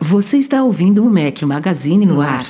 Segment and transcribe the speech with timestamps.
[0.00, 2.44] Você está ouvindo o Mac Magazine no ar.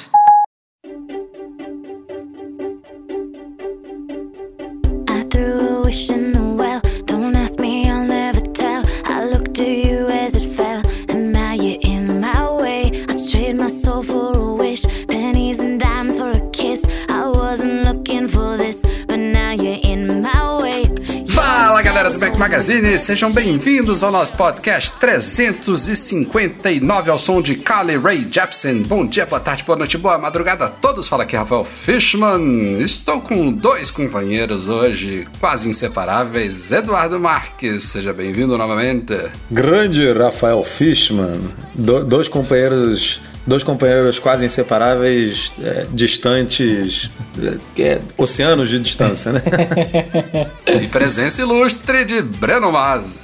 [5.09, 6.30] I threw a wish in
[22.41, 28.79] Magazine, sejam bem-vindos ao nosso podcast 359 ao som de Carly Ray Jepsen.
[28.83, 31.07] Bom dia, boa tarde, boa noite, boa madrugada a todos.
[31.07, 32.81] Fala aqui Rafael Fishman.
[32.81, 36.73] Estou com dois companheiros hoje, quase inseparáveis.
[36.73, 39.15] Eduardo Marques, seja bem-vindo novamente.
[39.51, 41.43] Grande Rafael Fishman,
[41.75, 47.11] do- dois companheiros, dois companheiros quase inseparáveis, é, distantes,
[47.77, 49.43] é, é, oceanos de distância, né?
[50.67, 53.21] E presença ilustre de Breno Mazzi.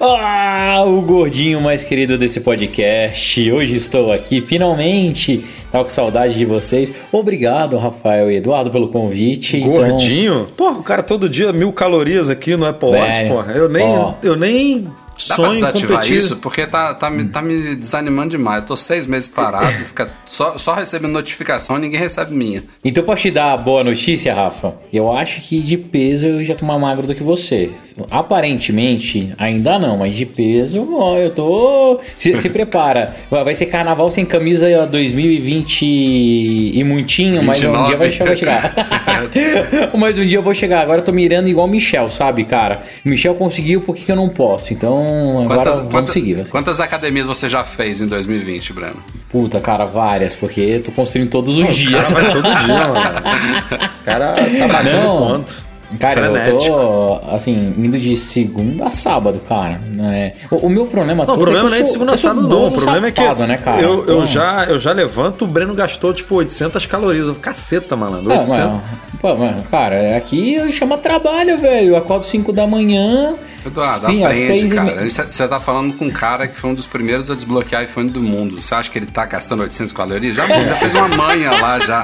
[0.00, 3.50] Ah, o gordinho mais querido desse podcast.
[3.50, 5.44] Hoje estou aqui, finalmente.
[5.72, 6.92] Tava com saudade de vocês.
[7.10, 9.56] Obrigado, Rafael e Eduardo, pelo convite.
[9.56, 10.46] Então, Gordinho?
[10.56, 13.52] Porra, o cara todo dia mil calorias aqui no Apple Watch, porra.
[13.52, 14.14] Eu nem, ó.
[14.22, 14.88] eu nem
[15.28, 16.16] Dá pra sonho em desativar competir.
[16.16, 16.36] isso?
[16.36, 18.62] Porque tá, tá, me, tá me desanimando demais.
[18.62, 22.62] Eu tô seis meses parado, fica só, só recebendo notificação e ninguém recebe minha.
[22.84, 24.74] então posso te dar a boa notícia, Rafa?
[24.92, 27.70] Eu acho que de peso eu já tô mais magro do que você.
[28.10, 32.00] Aparentemente, ainda não, mas de peso, ó, eu tô.
[32.16, 33.14] Se, se prepara.
[33.30, 35.82] Vai ser carnaval sem camisa 2020
[36.74, 37.86] e muitinho, mas um 29.
[37.88, 38.26] dia vai chegar.
[38.26, 39.90] Vai chegar.
[39.96, 40.80] mas um dia eu vou chegar.
[40.82, 42.82] Agora eu tô mirando igual o Michel, sabe, cara?
[43.04, 44.72] Michel conseguiu, por que, que eu não posso?
[44.72, 46.34] Então, agora Quantas, vamos quantas- seguir.
[46.36, 46.50] seguir.
[46.50, 48.96] quantas academias você já fez em 2020, Breno?
[49.30, 52.06] Puta, cara, várias, porque eu tô construindo todos os dias.
[52.12, 53.18] cara vai todo dia, mano.
[54.00, 55.16] O cara tá batendo Não.
[55.16, 55.73] ponto.
[55.98, 56.76] Cara, eu Frenético.
[56.76, 59.80] tô, assim, indo de segunda a sábado, cara.
[59.86, 60.32] Né?
[60.50, 62.14] O, o meu problema Não, o todo problema é não é eu de segunda eu
[62.14, 62.66] a sábado, não.
[62.68, 63.80] O problema safado, é que né, cara?
[63.82, 67.26] eu, eu, Então- já, eu já levanto, o Breno gastou, tipo, 800 calorias.
[67.26, 68.32] Eu, Caceta, malandro.
[68.32, 68.58] É, 800.
[68.66, 68.82] mano,
[69.20, 71.88] pô, mano, cara, aqui eu chamo trabalho, velho.
[71.90, 73.34] Eu acordo 5 da manhã.
[73.66, 75.00] Eduardo, sim, às aprende, seis cara.
[75.02, 78.10] me- Você tá falando com um cara que foi um dos primeiros a desbloquear iPhone
[78.10, 78.60] do mundo.
[78.62, 80.36] Você acha que ele tá gastando 800 calorias?
[80.36, 82.02] Já, já fez uma manha lá já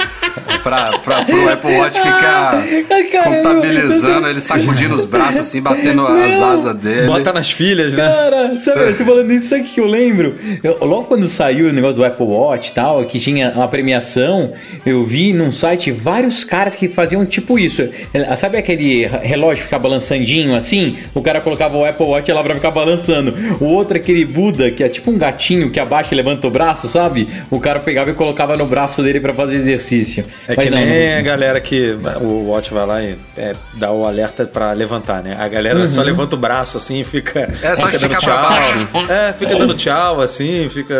[0.63, 2.55] pra, pra, pro Apple Watch ficar
[2.91, 7.07] Ai, cara, contabilizando, eu- ele sacudindo os braços assim, batendo as asas dele.
[7.07, 8.07] Bota nas filhas, né?
[8.07, 10.37] Cara, sabe, você falando isso, sabe o que eu lembro?
[10.63, 14.53] Eu- logo quando saiu o negócio do Apple Watch e tal, que tinha uma premiação,
[14.85, 17.89] eu vi num site vários caras que faziam tipo isso.
[18.37, 20.97] Sabe aquele relógio que fica balançandinho assim?
[21.15, 23.35] O cara colocava o Apple Watch lá pra ficar balançando.
[23.61, 26.87] O outro, aquele Buda, que é tipo um gatinho que abaixa e levanta o braço,
[26.87, 27.29] sabe?
[27.51, 30.25] O cara pegava e colocava no braço dele pra fazer exercício.
[30.47, 33.55] É Mas que não, nem a não- galera que o Watch vai lá e é,
[33.75, 35.37] dá o alerta pra levantar, né?
[35.41, 38.43] A galera só levanta o braço assim e fica, É, só fica dando tchau.
[38.43, 38.89] baixo.
[39.09, 40.95] É, fica dando tchau assim, fica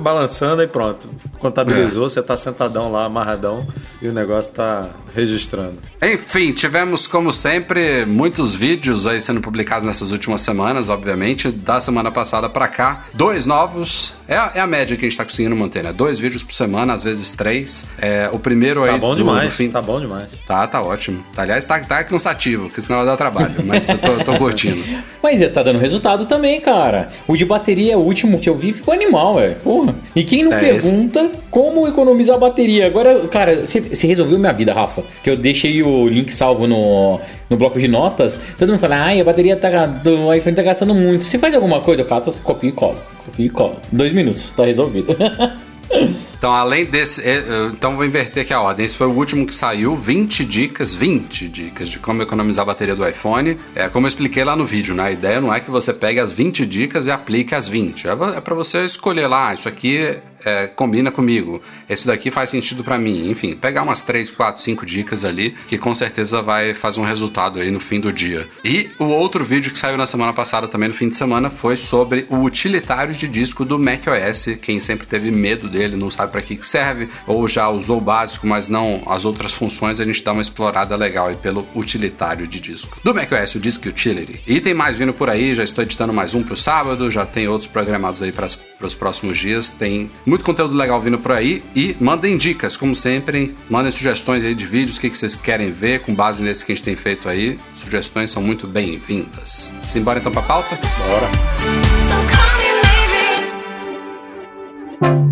[0.00, 1.08] balançando e pronto.
[1.38, 3.66] Contabilizou, você tá sentadão lá, amarradão
[4.00, 5.74] e o negócio tá registrando.
[6.02, 11.50] Enfim, tivemos, como sempre, muitos vídeos aí sendo publicados nessas últimas semanas, obviamente.
[11.50, 14.14] Da semana passada pra cá, dois novos.
[14.28, 15.92] É a, é a média que a gente tá conseguindo manter, né?
[15.92, 17.84] Dois vídeos por semana, às vezes três.
[18.00, 18.92] É, o primeiro aí.
[18.92, 19.70] Tá bom do- demais, do fim...
[19.70, 20.24] tá bom demais.
[20.46, 21.24] Tá, tá ótimo.
[21.34, 23.54] Tá, aliás, tá, tá cansativo, porque senão vai dar trabalho.
[23.64, 24.82] Mas eu tô, tô curtindo.
[25.22, 27.08] Mas é, tá dando resultado também, cara.
[27.26, 29.56] O de bateria, o último que eu vi, ficou animal, velho.
[29.56, 29.94] Porra.
[30.14, 32.86] E quem não É, pergunta como economizar bateria?
[32.86, 35.02] Agora, cara, você resolveu minha vida, Rafa.
[35.22, 38.40] Que eu deixei o link salvo no, no bloco de notas.
[38.58, 41.24] Todo mundo fala, ai, a bateria tá, do iPhone tá gastando muito.
[41.24, 42.98] Se faz alguma coisa, eu cato, copio e colo.
[43.24, 43.76] Copio e colo.
[43.90, 45.16] Dois minutos, tá resolvido.
[46.44, 47.22] Então, além desse.
[47.22, 48.84] é, é, Então, vou inverter aqui a ordem.
[48.84, 49.96] Esse foi o último que saiu.
[49.96, 53.56] 20 dicas, 20 dicas de como economizar a bateria do iPhone.
[53.74, 55.04] É como eu expliquei lá no vídeo, né?
[55.04, 58.08] A ideia não é que você pegue as 20 dicas e aplique as 20.
[58.08, 61.62] É, é para você escolher lá, ah, isso aqui é, combina comigo.
[61.88, 63.30] Esse daqui faz sentido para mim.
[63.30, 67.58] Enfim, pegar umas 3, 4, 5 dicas ali, que com certeza vai fazer um resultado
[67.58, 68.46] aí no fim do dia.
[68.64, 71.76] E o outro vídeo que saiu na semana passada, também no fim de semana, foi
[71.76, 74.58] sobre o utilitário de disco do macOS.
[74.60, 78.44] Quem sempre teve medo dele, não sabe para que serve, ou já usou o básico,
[78.44, 82.58] mas não as outras funções, a gente dá uma explorada legal aí pelo utilitário de
[82.58, 82.98] disco.
[83.04, 84.42] Do macOS, o Disk Utility.
[84.44, 87.46] E tem mais vindo por aí, já estou editando mais um pro sábado, já tem
[87.46, 88.48] outros programados aí para
[88.80, 89.68] os próximos dias.
[89.68, 94.56] Tem muito conteúdo legal vindo por aí e mandem dicas, como sempre, mandem sugestões aí
[94.56, 96.96] de vídeos, o que, que vocês querem ver com base nesse que a gente tem
[96.96, 97.56] feito aí.
[97.76, 99.72] Sugestões são muito bem-vindas.
[99.86, 100.76] Simbora então pra pauta?
[100.98, 101.30] Bora.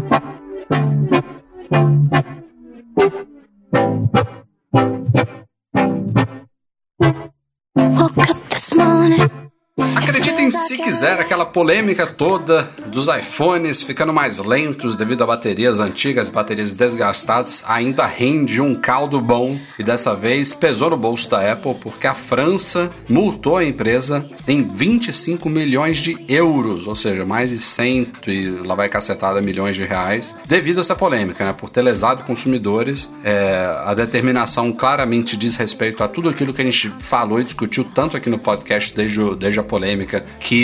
[0.08, 0.31] Call
[1.72, 2.12] Thank
[2.98, 3.31] you.
[10.76, 16.72] Se quiser, aquela polêmica toda dos iPhones ficando mais lentos devido a baterias antigas, baterias
[16.72, 22.06] desgastadas, ainda rende um caldo bom e dessa vez pesou no bolso da Apple porque
[22.06, 28.12] a França multou a empresa em 25 milhões de euros, ou seja, mais de 100
[28.26, 31.52] e lá vai cacetada milhões de reais, devido a essa polêmica, né?
[31.52, 36.64] Por ter lesado consumidores, é, a determinação claramente diz respeito a tudo aquilo que a
[36.64, 40.61] gente falou e discutiu tanto aqui no podcast desde, desde a polêmica, que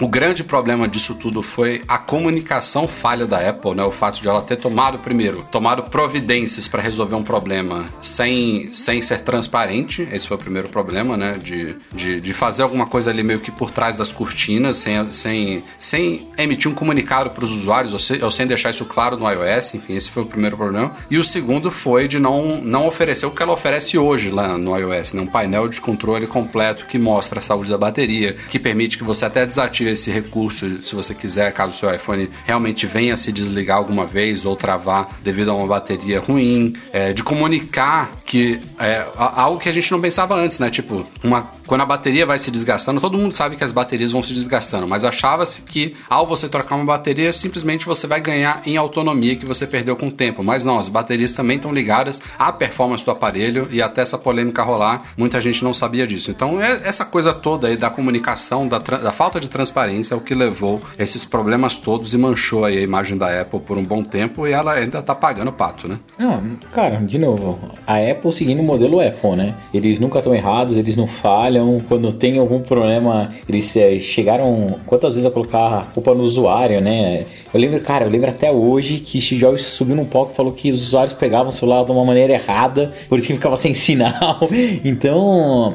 [0.00, 3.82] o grande problema disso tudo foi a comunicação falha da Apple, né?
[3.84, 9.00] O fato de ela ter tomado primeiro, tomado providências para resolver um problema sem, sem
[9.02, 10.08] ser transparente.
[10.12, 11.38] Esse foi o primeiro problema, né?
[11.38, 15.64] De, de, de fazer alguma coisa ali meio que por trás das cortinas, sem, sem,
[15.78, 19.30] sem emitir um comunicado para os usuários, ou, se- ou sem deixar isso claro no
[19.30, 19.74] iOS.
[19.74, 20.92] Enfim, esse foi o primeiro problema.
[21.10, 24.76] E o segundo foi de não, não oferecer o que ela oferece hoje lá no
[24.76, 25.22] iOS, né?
[25.22, 29.24] Um painel de controle completo que mostra a saúde da bateria, que permite que você
[29.30, 33.76] até desative esse recurso se você quiser, caso o seu iPhone realmente venha se desligar
[33.78, 39.58] alguma vez ou travar devido a uma bateria ruim, é, de comunicar que é algo
[39.58, 40.70] que a gente não pensava antes, né?
[40.70, 44.22] Tipo, uma, quando a bateria vai se desgastando, todo mundo sabe que as baterias vão
[44.22, 48.76] se desgastando, mas achava-se que ao você trocar uma bateria, simplesmente você vai ganhar em
[48.76, 50.42] autonomia que você perdeu com o tempo.
[50.42, 54.62] Mas não, as baterias também estão ligadas à performance do aparelho e até essa polêmica
[54.62, 56.30] rolar, muita gente não sabia disso.
[56.30, 60.16] Então, é essa coisa toda aí da comunicação, da, tra- da falta de transparência é
[60.16, 63.82] o que levou esses problemas todos e manchou aí a imagem da Apple por um
[63.82, 65.98] bom tempo e ela ainda tá pagando o pato, né?
[66.16, 66.40] Não,
[66.70, 69.56] cara, de novo, a Apple seguindo o modelo Apple, né?
[69.74, 71.82] Eles nunca estão errados, eles não falham.
[71.88, 76.80] Quando tem algum problema, eles eh, chegaram quantas vezes a colocar a culpa no usuário,
[76.80, 77.26] né?
[77.52, 80.52] Eu lembro, cara, eu lembro até hoje que Steve Jobs subiu num palco e falou
[80.52, 83.74] que os usuários pegavam o celular de uma maneira errada, por isso que ficava sem
[83.74, 84.38] sinal.
[84.84, 85.74] Então,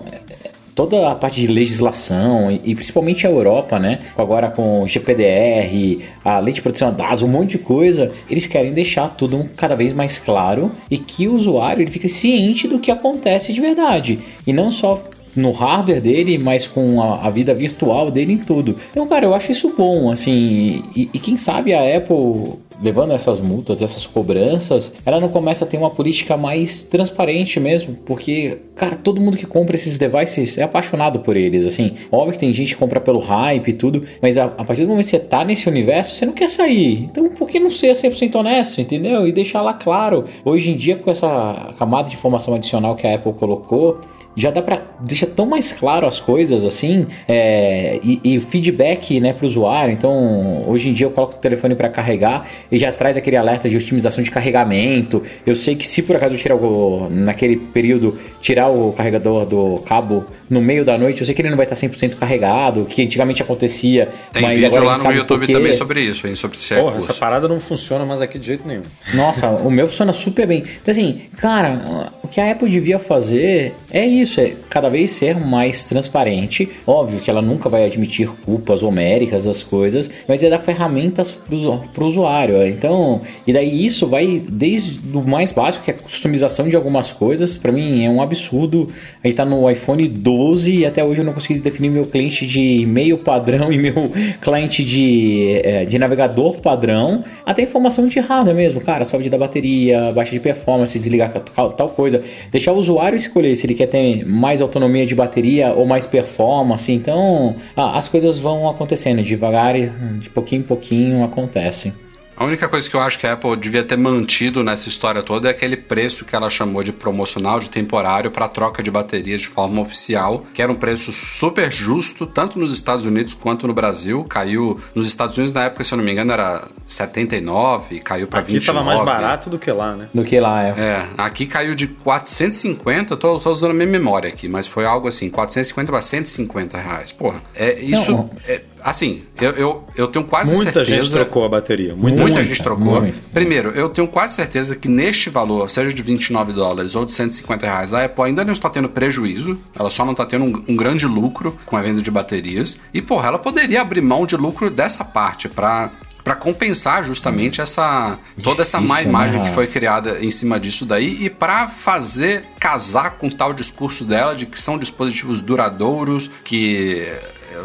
[0.76, 4.02] toda a parte de legislação e, e principalmente a Europa, né?
[4.18, 8.74] Agora com GPDR, a lei de proteção de dados, um monte de coisa, eles querem
[8.74, 12.92] deixar tudo cada vez mais claro e que o usuário ele fique ciente do que
[12.92, 15.02] acontece de verdade e não só
[15.36, 18.76] no hardware dele, mas com a, a vida virtual dele em tudo.
[18.92, 23.40] Então, cara, eu acho isso bom, assim, e, e quem sabe a Apple levando essas
[23.40, 28.96] multas, essas cobranças, ela não começa a ter uma política mais transparente mesmo, porque, cara,
[28.96, 31.94] todo mundo que compra esses devices é apaixonado por eles, assim.
[32.12, 34.90] Óbvio que tem gente que compra pelo hype e tudo, mas a, a partir do
[34.90, 37.04] momento que você tá nesse universo, você não quer sair.
[37.04, 39.28] Então, por que não ser 100% honesto, entendeu?
[39.28, 40.26] E deixar lá claro.
[40.44, 44.00] Hoje em dia, com essa camada de informação adicional que a Apple colocou,
[44.36, 49.20] já dá para deixa tão mais claro as coisas assim é, e, e o feedback
[49.20, 49.94] né para o usuário.
[49.94, 53.70] Então hoje em dia eu coloco o telefone para carregar e já traz aquele alerta
[53.70, 55.22] de otimização de carregamento.
[55.46, 59.80] Eu sei que se por acaso eu tirar o, naquele período tirar o carregador do
[59.86, 63.02] cabo no meio da noite eu sei que ele não vai estar 100% carregado que
[63.02, 65.54] antigamente acontecia Tem mas vídeo agora lá no sabe YouTube por quê.
[65.54, 66.36] também sobre isso, hein?
[66.36, 68.84] Sobre esse Porra, essa parada não funciona mais aqui de jeito nenhum.
[69.14, 70.64] Nossa, o meu funciona super bem.
[70.82, 75.38] Então, assim, cara, o que a Apple devia fazer é isso, é cada vez ser
[75.38, 76.70] mais transparente.
[76.86, 82.04] Óbvio que ela nunca vai admitir culpas homéricas das coisas, mas é dar ferramentas para
[82.04, 82.66] o usuário.
[82.68, 87.12] Então, e daí isso vai desde o mais básico, que é a customização de algumas
[87.12, 87.56] coisas.
[87.56, 88.90] Para mim é um absurdo.
[89.24, 90.35] A gente tá no iPhone 12
[90.68, 94.12] e até hoje eu não consegui definir meu cliente de e-mail padrão e meu
[94.42, 97.22] cliente de, é, de navegador padrão.
[97.46, 101.90] Até informação de hardware mesmo, cara, saúde da bateria, baixa de performance, desligar tal, tal
[101.90, 102.24] coisa.
[102.52, 106.92] Deixar o usuário escolher se ele quer ter mais autonomia de bateria ou mais performance.
[106.92, 112.05] Então, ah, as coisas vão acontecendo devagar e de pouquinho em pouquinho acontecem.
[112.38, 115.48] A única coisa que eu acho que a Apple devia ter mantido nessa história toda
[115.48, 119.48] é aquele preço que ela chamou de promocional, de temporário, para troca de baterias de
[119.48, 124.26] forma oficial, que era um preço super justo, tanto nos Estados Unidos quanto no Brasil.
[124.26, 128.40] Caiu nos Estados Unidos, na época, se eu não me engano, era 79, caiu para
[128.40, 128.80] Aqui 29.
[128.80, 130.10] tava mais barato do que lá, né?
[130.14, 130.70] Do que lá é.
[130.78, 134.86] É, aqui caiu de 450, eu tô, tô usando a minha memória aqui, mas foi
[134.86, 137.12] algo assim, 450 para 150 reais.
[137.12, 138.12] Porra, é isso.
[138.12, 138.30] Não.
[138.48, 141.02] é- assim, eu, eu, eu tenho quase Muita certeza.
[141.02, 141.96] gente trocou a bateria.
[141.96, 142.62] Muita, Muita, gente.
[142.62, 143.02] trocou.
[143.02, 143.18] muita.
[143.34, 147.66] Primeiro, eu tenho quase certeza que neste valor, seja de 29 dólares ou de 150
[147.66, 149.60] reais, a Apple ainda não está tendo prejuízo.
[149.78, 152.78] Ela só não está tendo um, um grande lucro com a venda de baterias.
[152.94, 155.90] E, porra, ela poderia abrir mão de lucro dessa parte para
[156.26, 159.48] para compensar justamente essa toda essa má Difícil, imagem né?
[159.48, 164.34] que foi criada em cima disso daí e para fazer casar com tal discurso dela
[164.36, 167.08] de que são dispositivos duradouros, que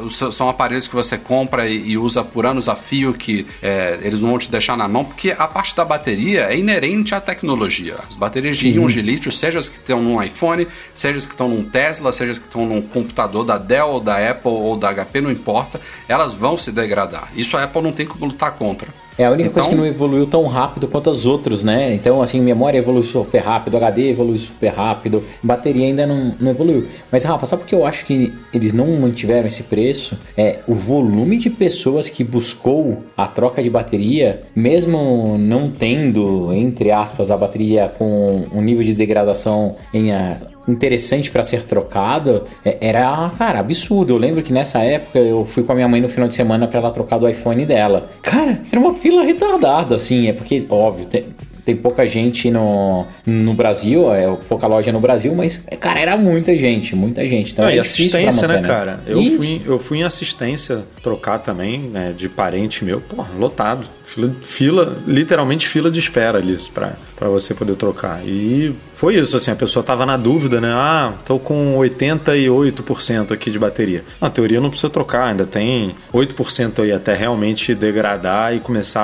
[0.09, 4.31] são aparelhos que você compra e, usa por anos a fio, que eh, eles não
[4.31, 7.97] vão te deixar na mão, porque a parte da bateria é inerente à tecnologia.
[8.07, 11.33] As baterias de íon de lítio, seja as que estão num iPhone, seja as que
[11.33, 14.77] estão num Tesla, seja as que estão num computador da Dell, ou da Apple ou
[14.77, 17.31] da HP, não importa, elas vão se degradar.
[17.35, 18.89] Isso a Apple não tem como lutar contra.
[19.21, 21.93] É a única Então- coisa que não evoluiu tão rápido quanto as outras, né?
[21.95, 26.87] Então, assim, memória evolui super rápido, HD evolui super rápido, bateria ainda não, não evoluiu.
[27.13, 30.17] Mas, Rafa, sabe por que eu acho que eles não mantiveram esse preço?
[30.39, 36.91] É o volume de pessoas que buscou a troca de bateria, mesmo não tendo, entre
[36.91, 42.77] aspas, a bateria com um nível de degradação em a, interessante para ser trocado é-
[42.81, 44.13] era, cara, absurdo.
[44.13, 46.67] Eu lembro que nessa época eu fui com a minha mãe no final de semana
[46.69, 48.09] para ela trocar do iPhone dela.
[48.23, 50.29] Cara, era uma fila retardada, assim.
[50.29, 51.27] É porque, óbvio, tem,
[51.65, 56.57] tem pouca gente no, no Brasil, é pouca loja no Brasil, mas, cara, era muita
[56.57, 57.53] gente, muita gente.
[57.53, 59.01] Então Não, é e assistência, né, manter, cara?
[59.07, 63.87] Eu fui, eu fui em assistência trocar também, né, de parente meu, porra, lotado.
[64.05, 68.21] Fila, fila, literalmente fila de espera ali pra, pra você poder trocar.
[68.27, 70.69] E foi isso, assim, a pessoa tava na dúvida, né?
[70.73, 74.03] Ah, tô com 88% aqui de bateria.
[74.21, 79.01] Na teoria não precisa trocar, ainda tem 8% aí até realmente degradar e começar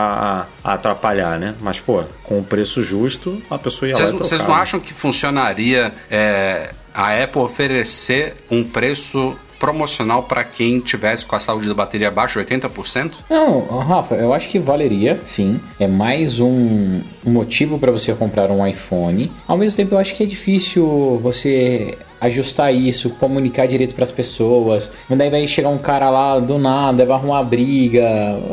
[0.65, 1.55] a, a atrapalhar, né?
[1.61, 4.95] Mas, pô, com o preço justo, a pessoa ia Vocês, lá vocês não acham que
[4.95, 11.75] funcionaria é, a Apple oferecer um preço promocional para quem tivesse com a saúde da
[11.75, 13.13] bateria abaixo de 80%?
[13.29, 15.61] Não, Rafa, eu acho que valeria, sim.
[15.79, 19.31] É mais um um motivo para você comprar um iPhone.
[19.49, 24.13] Ao mesmo tempo, eu acho que é difícil você ajustar isso, comunicar direito para as
[24.13, 24.91] pessoas.
[25.09, 28.05] Mas daí vai chegar um cara lá do nada, vai arrumar briga,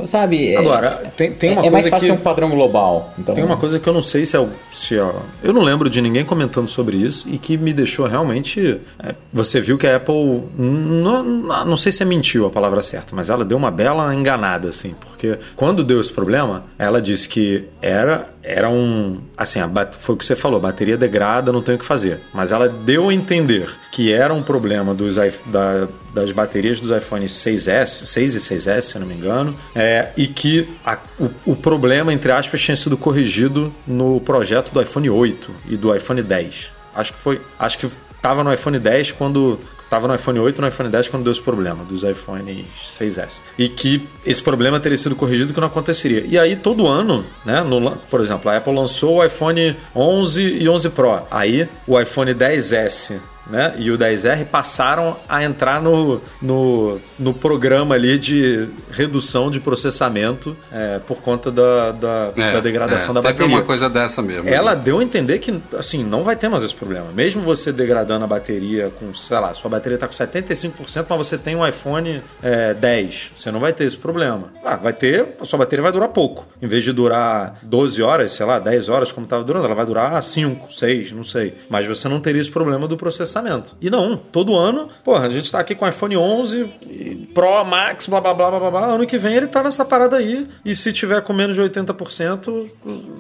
[0.06, 0.54] sabe?
[0.54, 2.20] É- Agora, tem, tem uma é, é mais coisa fácil que...
[2.20, 3.14] um padrão global.
[3.18, 5.12] Então, Tem uma coisa que eu não sei se é, se é.
[5.44, 8.80] Eu não lembro de ninguém comentando sobre isso e que me deixou realmente.
[9.04, 10.44] é, você viu que a Apple.
[10.58, 14.70] Não, não sei se é mentiu a palavra certa, mas ela deu uma bela enganada,
[14.70, 14.96] assim.
[15.00, 18.30] Porque quando deu esse problema, ela disse que era.
[18.44, 19.22] Era um.
[19.38, 22.20] Assim, a foi o que você falou, bateria degrada, não tem o que fazer.
[22.34, 27.32] Mas ela deu a entender que era um problema dos, da- das baterias dos iPhones
[27.32, 32.12] 6S, 6 e 6S, se não me engano, é, e que a- o, o problema,
[32.14, 36.70] entre aspas, tinha sido corrigido no projeto do iPhone 8 e do iPhone 10.
[36.94, 37.42] Acho que foi.
[37.58, 39.58] Acho que estava no iPhone 10 quando.
[39.94, 43.42] Estava no iPhone 8 e no iPhone 10 quando deu esse problema dos iPhones 6S.
[43.60, 46.26] E que esse problema teria sido corrigido que não aconteceria.
[46.26, 47.62] E aí, todo ano, né?
[47.62, 51.22] no por exemplo, a Apple lançou o iPhone 11 e 11 Pro.
[51.30, 57.96] Aí, o iPhone 10S né, e o 10R passaram a entrar no, no, no programa
[57.96, 63.34] ali de redução de processamento é, por conta da, da, da degradação é, da teve
[63.34, 63.56] bateria.
[63.56, 64.48] uma coisa dessa mesmo.
[64.48, 67.08] Ela deu a entender que, assim, não vai ter mais esse problema.
[67.14, 71.38] Mesmo você degradando a bateria com, sei lá, sua bateria está com 75%, mas você
[71.38, 73.32] tem um iPhone é, 10.
[73.36, 74.50] Você não vai ter esse problema.
[74.64, 76.48] Ah, vai ter, a sua bateria vai durar pouco.
[76.62, 79.86] Em vez de durar 12 horas, sei lá, 10 horas como estava durando, ela vai
[79.86, 81.58] durar 5, 6, não sei.
[81.70, 83.33] Mas você não teria esse problema do processamento.
[83.82, 88.08] E não, todo ano, porra, a gente tá aqui com iPhone 11 e Pro, Max,
[88.08, 88.72] blá blá blá blá blá.
[88.72, 88.86] blá.
[88.88, 90.48] Ano que vem ele tá nessa parada aí.
[90.64, 92.70] E se tiver com menos de 80%,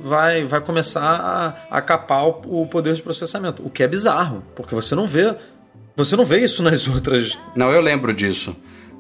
[0.03, 3.65] vai, vai começar a, a capar o, o poder de processamento.
[3.65, 5.33] O que é bizarro, porque você não vê.
[5.95, 7.37] Você não vê isso nas outras.
[7.55, 8.55] Não, eu lembro disso.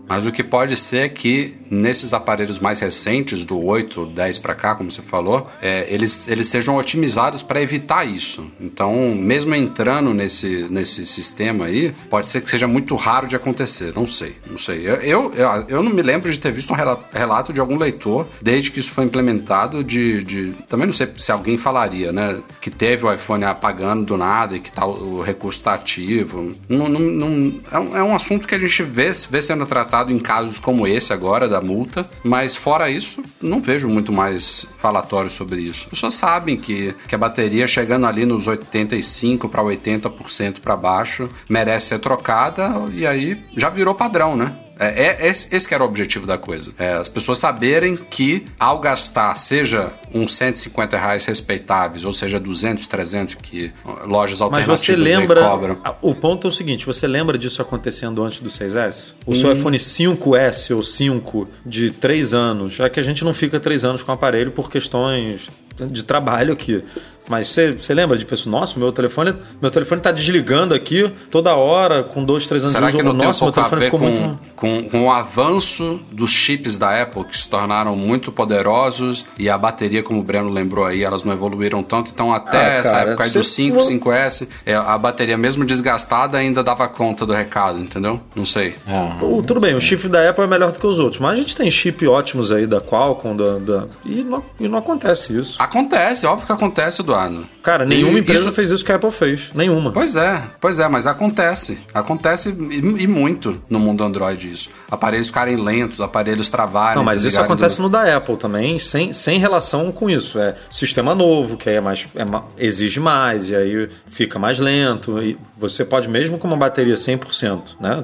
[0.07, 4.53] Mas o que pode ser é que nesses aparelhos mais recentes, do 8, 10 para
[4.53, 8.45] cá, como você falou, é, eles, eles sejam otimizados para evitar isso.
[8.59, 13.93] Então, mesmo entrando nesse, nesse sistema aí, pode ser que seja muito raro de acontecer.
[13.95, 14.85] Não sei, não sei.
[14.85, 18.27] Eu, eu, eu, não me lembro de ter visto um rela- relato de algum leitor,
[18.41, 20.51] desde que isso foi implementado, de, de.
[20.67, 22.39] Também não sei se alguém falaria, né?
[22.61, 26.53] Que teve o iPhone apagando do nada e que tá, o recurso está ativo.
[26.69, 29.92] Não, não, não- é, um, é um assunto que a gente vê, vê sendo tratado
[30.11, 35.29] em casos como esse agora, da multa, mas fora isso, não vejo muito mais falatório
[35.29, 35.83] sobre isso.
[35.83, 41.29] As pessoas sabem que, que a bateria chegando ali nos 85 para 80% para baixo
[41.47, 44.62] merece ser trocada e aí já virou padrão, né?
[44.89, 46.73] É, é esse, esse que era o objetivo da coisa.
[46.77, 52.87] É, as pessoas saberem que ao gastar, seja uns 150 reais respeitáveis, ou seja, 200,
[52.87, 53.73] 300 que
[54.05, 55.41] lojas Mas alternativas você aí lembra.
[55.41, 55.77] cobram.
[56.01, 59.13] O ponto é o seguinte: você lembra disso acontecendo antes do 6S?
[59.25, 63.59] O seu iPhone 5S ou 5 de 3 anos, já que a gente não fica
[63.59, 65.49] 3 anos com o aparelho por questões
[65.89, 66.83] de trabalho aqui.
[67.27, 72.03] Mas você lembra de pessoa, nossa, meu telefone, meu telefone tá desligando aqui toda hora,
[72.03, 73.05] com dois, três anos Será de que uso.
[73.05, 74.39] não tem um Nossa, meu telefone ficou com, muito.
[74.55, 79.57] com, com o avanço dos chips da Apple, que se tornaram muito poderosos e a
[79.57, 82.11] bateria, como o Breno lembrou aí, elas não evoluíram tanto.
[82.13, 86.37] Então, até Ah, essa cara, época aí do 5, 5S, é, a bateria, mesmo desgastada,
[86.37, 88.19] ainda dava conta do recado, entendeu?
[88.35, 88.75] Não sei.
[88.87, 91.33] Ah, O- tudo bem, o chip da Apple é melhor do que os outros, mas
[91.33, 95.37] a gente tem chip ótimos aí da Qualcomm, da, da- e, não, e não acontece
[95.39, 95.55] isso.
[95.61, 97.47] Acontece, óbvio que acontece, Eduardo.
[97.61, 99.49] Cara, nenhuma E empresa isso- fez isso que a Apple fez.
[99.55, 99.91] Nenhuma.
[99.93, 101.79] Pois é, pois é, mas acontece.
[101.93, 104.69] Acontece e, e muito no mundo Android isso.
[104.91, 106.97] Aparelhos ficarem lentos, aparelhos travarem.
[106.97, 110.39] Não, mas isso acontece do- no da Apple também, sem, sem relação com isso.
[110.39, 112.23] É sistema novo, que aí é mais, é
[112.57, 115.21] exige mais, e aí fica mais lento.
[115.23, 118.03] E você pode, mesmo com uma bateria 100%, né?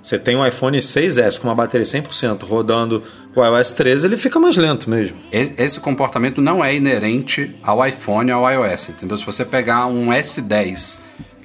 [0.00, 3.02] Você tem um iPhone 6S com uma bateria 100% rodando
[3.34, 5.16] o iOS 13, ele fica mais lento mesmo.
[5.30, 9.16] Esse comportamento não é inerente ao iPhone ao iOS, entendeu?
[9.16, 10.98] Se você pegar um S10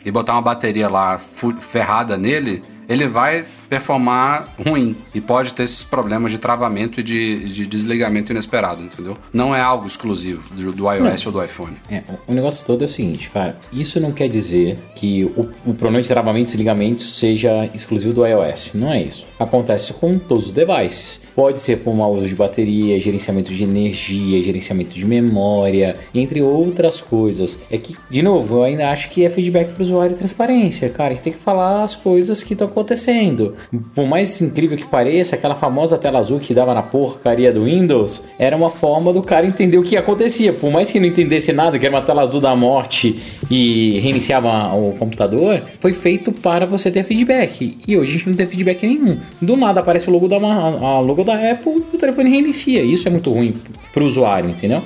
[0.04, 5.84] e botar uma bateria lá ferrada nele, ele vai performar ruim e pode ter esses
[5.84, 9.18] problemas de travamento e de, de desligamento inesperado, entendeu?
[9.34, 11.76] Não é algo exclusivo do, do iOS ou do iPhone.
[11.90, 13.58] É, o- o negócio todo é o seguinte, cara.
[13.72, 18.26] Isso não quer dizer que o, o problema de travamento e desligamento seja exclusivo do
[18.26, 18.72] iOS.
[18.74, 19.28] Não é isso.
[19.40, 21.24] Acontece com todos os devices.
[21.36, 27.02] Pode ser por mau uso de bateria, gerenciamento de energia, gerenciamento de memória, entre outras
[27.02, 27.60] coisas.
[27.70, 30.90] É que, de novo, eu ainda acho que é feedback para o usuário e transparência,
[30.90, 31.12] cara.
[31.12, 33.55] A gente tem que falar as coisas que estão acontecendo.
[33.94, 38.24] Por mais incrível que pareça, aquela famosa tela azul que dava na porcaria do Windows
[38.38, 40.54] era uma forma do cara entender o que acontecia.
[40.54, 44.74] Por mais que não entendesse nada, que era uma tela azul da morte e reiniciava
[44.76, 47.78] o computador, foi feito para você ter feedback.
[47.88, 49.20] E hoje a gente não tem feedback nenhum.
[49.42, 52.82] Do nada aparece o logo da, a logo da Apple e o telefone reinicia.
[52.84, 53.60] Isso é muito ruim
[53.94, 54.84] para o usuário, entendeu?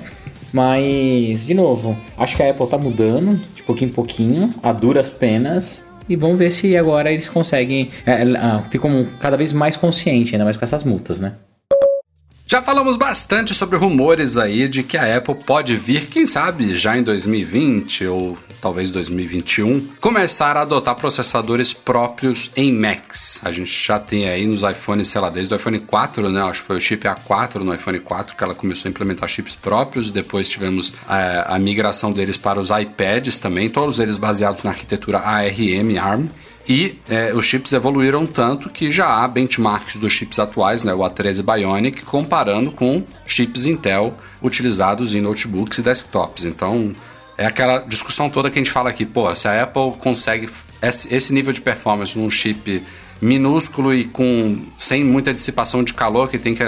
[0.51, 5.09] Mas, de novo, acho que a Apple tá mudando de pouquinho em pouquinho, a duras
[5.09, 5.83] penas.
[6.09, 7.89] E vamos ver se agora eles conseguem.
[8.05, 8.25] É, é,
[8.69, 11.33] ficam cada vez mais conscientes, ainda mais com essas multas, né?
[12.51, 16.97] Já falamos bastante sobre rumores aí de que a Apple pode vir, quem sabe, já
[16.97, 23.39] em 2020 ou talvez 2021, começar a adotar processadores próprios em Macs.
[23.43, 26.41] A gente já tem aí nos iPhones, sei lá, desde o iPhone 4, né?
[26.41, 29.55] Acho que foi o chip A4 no iPhone 4 que ela começou a implementar chips
[29.55, 30.11] próprios.
[30.11, 35.19] Depois tivemos é, a migração deles para os iPads também, todos eles baseados na arquitetura
[35.19, 36.29] ARM ARM.
[36.69, 40.99] E é, os chips evoluíram tanto que já há benchmarks dos chips atuais, né, o
[40.99, 46.45] A13 Bionic, comparando com chips Intel utilizados em notebooks e desktops.
[46.45, 46.95] Então,
[47.35, 50.47] é aquela discussão toda que a gente fala aqui, pô, se a Apple consegue
[50.79, 52.83] esse nível de performance num chip
[53.21, 56.67] minúsculo e com sem muita dissipação de calor que tem que é,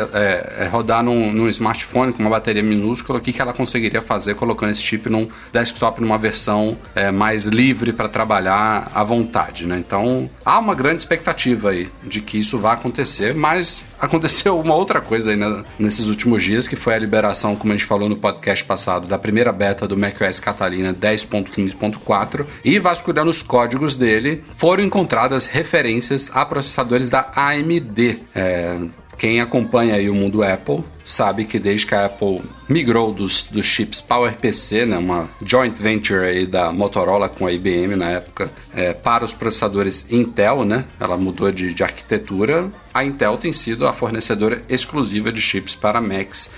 [0.60, 4.36] é, rodar num, num smartphone com uma bateria minúscula, o que, que ela conseguiria fazer
[4.36, 9.78] colocando esse chip num desktop numa versão é, mais livre para trabalhar à vontade, né?
[9.78, 15.00] Então há uma grande expectativa aí de que isso vá acontecer, mas aconteceu uma outra
[15.00, 18.16] coisa aí né, nesses últimos dias que foi a liberação, como a gente falou no
[18.16, 24.84] podcast passado, da primeira beta do macOS Catalina 10.15.4 e vasculhando os códigos dele foram
[24.84, 28.20] encontradas referências a processadores da AMD.
[28.36, 28.80] É,
[29.18, 33.66] quem acompanha aí o mundo Apple sabe que desde que a Apple migrou dos, dos
[33.66, 38.94] chips PowerPC, né, uma joint venture aí da Motorola com a IBM na época, é,
[38.94, 43.94] para os processadores Intel, né, ela mudou de, de arquitetura, a Intel tem sido a
[43.94, 46.50] fornecedora exclusiva de chips para Macs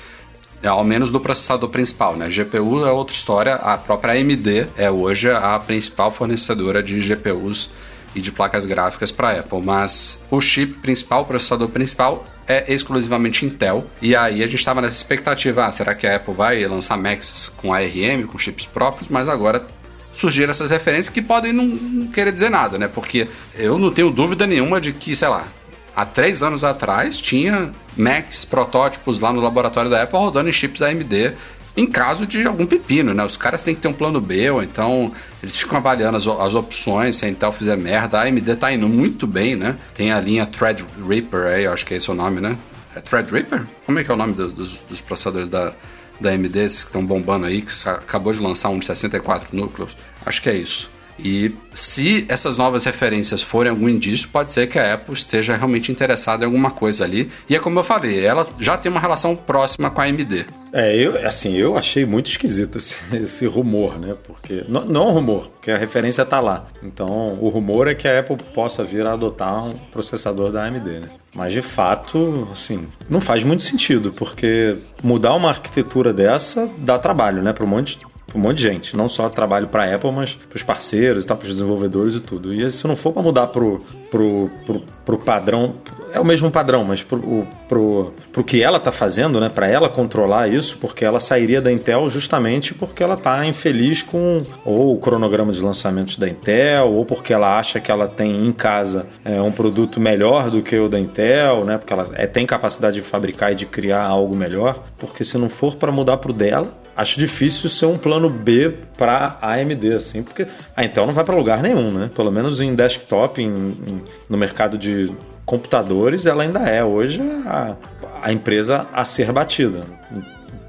[0.66, 2.30] ao menos do processador principal, né?
[2.30, 7.70] GPU é outra história, a própria AMD é hoje a principal fornecedora de GPUs
[8.16, 13.46] e de placas gráficas para Apple, mas o chip principal, o processador principal é exclusivamente
[13.46, 13.88] Intel.
[14.02, 17.52] E aí a gente estava nessa expectativa, ah, será que a Apple vai lançar Macs
[17.58, 19.10] com ARM, com chips próprios?
[19.10, 19.66] Mas agora
[20.12, 22.88] surgiram essas referências que podem não querer dizer nada, né?
[22.88, 25.48] Porque eu não tenho dúvida nenhuma de que, sei lá,
[25.96, 30.82] há três anos atrás tinha Macs protótipos lá no laboratório da Apple rodando em chips
[30.82, 31.34] AMD
[31.76, 33.24] em caso de algum pepino, né?
[33.26, 36.56] Os caras têm que ter um plano B, ou então eles ficam avaliando as, as
[36.56, 38.20] opções, se a Intel fizer merda.
[38.20, 39.78] A AMD tá indo muito bem, né?
[39.96, 42.58] Tem a linha Threadripper aí, acho que é esse o nome, né?
[42.96, 43.66] É Threadripper?
[43.86, 45.74] Como é que é o nome do, dos, dos processadores da,
[46.22, 49.98] da AMD, esses que estão bombando aí, que acabou de lançar um de 64 núcleos?
[50.24, 50.92] Acho que é isso.
[51.18, 51.56] E
[51.94, 56.44] se essas novas referências forem algum indício, pode ser que a Apple esteja realmente interessada
[56.44, 57.30] em alguma coisa ali.
[57.48, 60.48] E é como eu falei, ela já tem uma relação próxima com a AMD.
[60.74, 64.16] É, eu, assim, eu achei muito esquisito esse, esse rumor, né?
[64.24, 64.66] Porque.
[64.68, 66.66] Não, não rumor, porque a referência tá lá.
[66.82, 70.90] Então, o rumor é que a Apple possa vir a adotar um processador da AMD,
[71.00, 71.10] né?
[71.36, 77.44] Mas de fato, assim, não faz muito sentido, porque mudar uma arquitetura dessa dá trabalho,
[77.44, 77.54] né?
[77.54, 78.00] Para um monte
[78.34, 78.96] um monte de gente.
[78.96, 82.20] Não só trabalho para a Apple, mas para os parceiros, tá, para os desenvolvedores e
[82.20, 82.54] tudo.
[82.54, 85.76] E se não for para mudar pro, pro, pro, pro padrão,
[86.14, 89.90] é o mesmo padrão, mas pro, pro, pro que ela tá fazendo, né, para ela
[89.90, 95.00] controlar isso, porque ela sairia da Intel justamente porque ela tá infeliz com ou o
[95.00, 99.42] cronograma de lançamentos da Intel, ou porque ela acha que ela tem em casa é,
[99.42, 103.02] um produto melhor do que o da Intel, né, porque ela é, tem capacidade de
[103.02, 107.20] fabricar e de criar algo melhor, porque se não for para mudar pro dela, acho
[107.20, 111.62] difícil ser um plano B para AMD, assim, porque a Intel não vai para lugar
[111.62, 112.10] nenhum, né?
[112.16, 115.12] Pelo menos em desktop, em, em, no mercado de
[115.46, 117.76] computadores, ela ainda é hoje a,
[118.22, 119.82] a empresa a ser batida.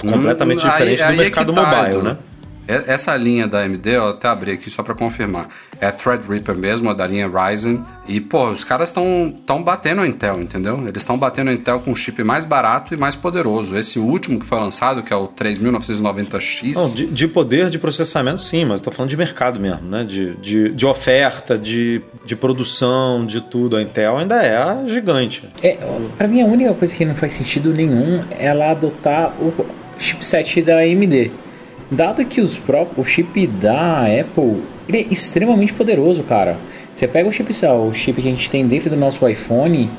[0.01, 2.17] Completamente hum, diferente aí, do aí é mercado é tá, mobile, né?
[2.67, 5.49] Essa linha da AMD, eu até abri aqui só para confirmar.
[5.81, 7.83] É a Threadripper mesmo, a da linha Ryzen.
[8.09, 10.81] E, pô, os caras estão tão batendo a Intel, entendeu?
[10.81, 13.77] Eles estão batendo a Intel com um chip mais barato e mais poderoso.
[13.77, 16.75] Esse último que foi lançado, que é o 3990X.
[16.75, 20.05] Não, de, de poder de processamento, sim, mas eu tô falando de mercado mesmo, né?
[20.05, 23.77] De, de, de oferta, de, de produção, de tudo.
[23.77, 25.45] A Intel ainda é a gigante.
[25.63, 25.79] É,
[26.17, 29.53] para mim, a única coisa que não faz sentido nenhum é ela adotar o
[29.99, 31.44] chipset da AMD
[31.91, 36.59] Dado que os próprios, o chip da Apple ele é extremamente poderoso, cara.
[36.93, 39.91] Você pega o chip, o chip que a gente tem dentro do nosso iPhone,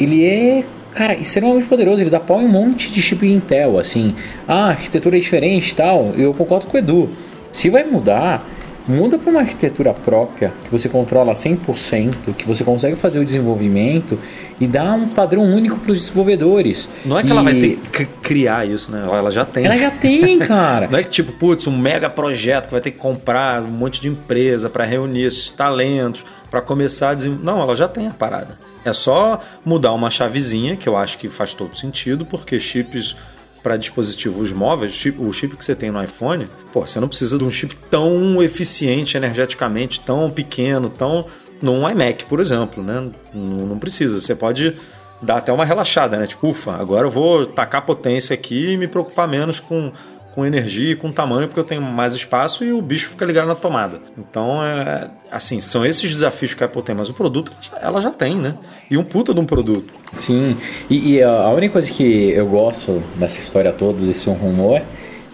[0.00, 2.02] ele é, cara, extremamente poderoso.
[2.02, 4.14] Ele dá pau em um monte de chip Intel, assim.
[4.48, 6.12] Ah, a arquitetura é diferente e tal.
[6.16, 7.10] Eu concordo com o Edu.
[7.52, 8.48] Se vai mudar,
[8.86, 14.18] muda para uma arquitetura própria, que você controla 100%, que você consegue fazer o desenvolvimento
[14.60, 16.88] e dá um padrão único para os desenvolvedores.
[17.04, 17.32] Não é que e...
[17.32, 19.06] ela vai ter que criar isso, né?
[19.06, 19.64] Ela já tem.
[19.64, 20.88] Ela já tem, cara.
[20.90, 24.00] Não é que tipo, putz, um mega projeto que vai ter que comprar um monte
[24.00, 27.44] de empresa para reunir esses talentos, para começar a desenvolver.
[27.44, 28.58] Não, ela já tem a parada.
[28.84, 33.16] É só mudar uma chavezinha, que eu acho que faz todo sentido, porque chips
[33.64, 37.44] para dispositivos móveis, o chip, que você tem no iPhone, pô, você não precisa de
[37.44, 41.24] um chip tão eficiente energeticamente, tão pequeno, tão
[41.62, 43.10] num iMac, por exemplo, né?
[43.32, 44.20] Não, não precisa.
[44.20, 44.76] Você pode
[45.22, 46.26] dar até uma relaxada, né?
[46.26, 49.90] Tipo, ufa, agora eu vou tacar potência aqui e me preocupar menos com
[50.34, 53.46] com energia e com tamanho, porque eu tenho mais espaço e o bicho fica ligado
[53.46, 54.00] na tomada.
[54.18, 58.10] Então, é, assim, são esses desafios que a Apple tem, mas o produto ela já
[58.10, 58.56] tem, né?
[58.90, 59.92] E um puta de um produto.
[60.12, 60.56] Sim,
[60.90, 64.82] e, e a única coisa que eu gosto dessa história toda, desse um rumor,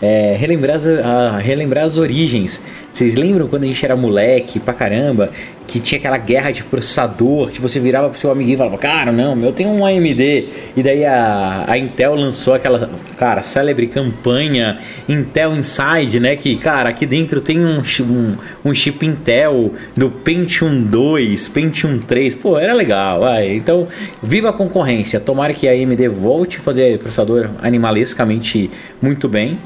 [0.03, 2.61] é, relembrar, as, a, relembrar as origens.
[2.91, 5.31] Vocês lembram quando a gente era moleque pra caramba,
[5.71, 9.13] que tinha aquela guerra de processador, que você virava pro seu amiguinho e falava, cara,
[9.13, 10.49] não, eu tenho um AMD.
[10.77, 16.35] E daí a, a Intel lançou aquela, cara, célebre campanha Intel Inside, né?
[16.35, 22.35] Que, cara, aqui dentro tem um, um, um chip Intel do Pentium 2, Pentium 3.
[22.35, 23.55] Pô, era legal, vai.
[23.55, 23.87] Então,
[24.21, 25.21] viva a concorrência.
[25.21, 28.69] Tomara que a AMD volte a fazer processador animalescamente
[29.01, 29.57] muito bem.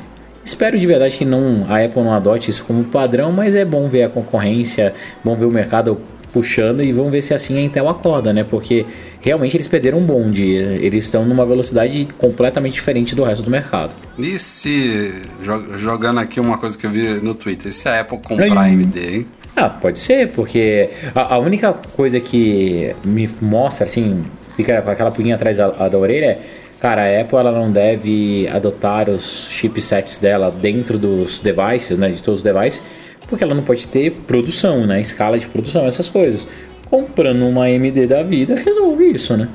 [0.44, 3.88] Espero de verdade que não, a Apple não adote isso como padrão, mas é bom
[3.88, 4.92] ver a concorrência,
[5.24, 5.98] bom ver o mercado
[6.34, 8.42] puxando e vamos ver se assim a Intel acorda, né?
[8.42, 8.84] Porque
[9.20, 13.92] realmente eles perderam um bonde, eles estão numa velocidade completamente diferente do resto do mercado.
[14.18, 15.12] E se,
[15.76, 18.98] jogando aqui uma coisa que eu vi no Twitter, se a Apple comprar a AMD,
[18.98, 19.26] hein?
[19.56, 24.24] Ah, pode ser, porque a, a, única coisa que me mostra, assim,
[24.56, 26.38] fica com aquela punha atrás da, da orelha é
[26.84, 32.22] Cara, a Apple ela não deve adotar os chipsets dela dentro dos devices, né, de
[32.22, 32.82] todos os devices,
[33.26, 36.46] porque ela não pode ter produção, né, escala de produção, essas coisas.
[36.90, 39.48] Comprando uma AMD da vida, resolve isso, né?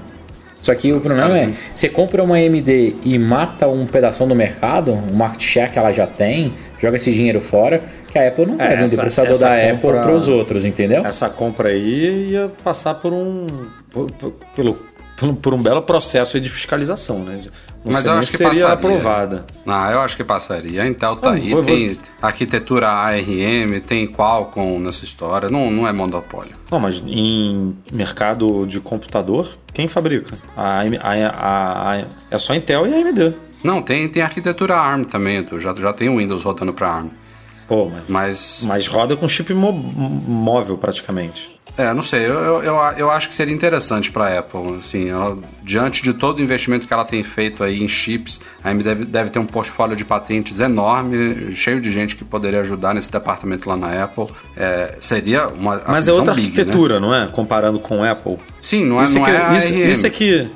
[0.60, 4.92] Só que o problema é, você compra uma AMD e mata um pedaço do mercado,
[4.92, 8.60] um market share que ela já tem, joga esse dinheiro fora, que a Apple não
[8.60, 11.06] é, vender processador da compra, Apple para os outros, entendeu?
[11.06, 13.46] Essa compra aí ia passar por um
[13.92, 14.89] por, por, pelo
[15.20, 17.42] por, por um belo processo de fiscalização, né?
[17.84, 18.74] Não Mas eu acho que seria passaria.
[18.74, 19.46] aprovada.
[19.66, 20.84] Não, eu acho que passaria.
[20.84, 22.04] A Intel tá ah, aí, vou, tem vou...
[22.22, 25.50] arquitetura ARM, tem Qualcomm nessa história.
[25.50, 26.56] Não, não é monopólio.
[26.72, 30.38] Não, mas em mercado de computador, quem fabrica?
[30.56, 33.34] A, a, a é só Intel e AMD.
[33.64, 37.10] Não, tem, tem arquitetura ARM também, tu já, já tem o Windows rodando para ARM.
[37.70, 41.58] Pô, mas, Mas, mas roda com chip móvel praticamente.
[41.78, 45.08] é, não sei, eu, eu, eu, eu acho que seria interessante para a Apple, assim,
[45.10, 48.84] ela- diante de todo o investimento que ela tem feito aí em chips, a AMD
[48.84, 53.10] deve, deve ter um portfólio de patentes enorme, cheio de gente que poderia ajudar nesse
[53.12, 54.28] departamento lá na Apple.
[54.58, 56.60] É, seria uma Mas é outra big, né?
[56.60, 57.28] arquitetura, não é?
[57.28, 58.38] Comparando com o Apple.
[58.60, 60.50] Sim, não é, isso, não é que, é isso, isso é que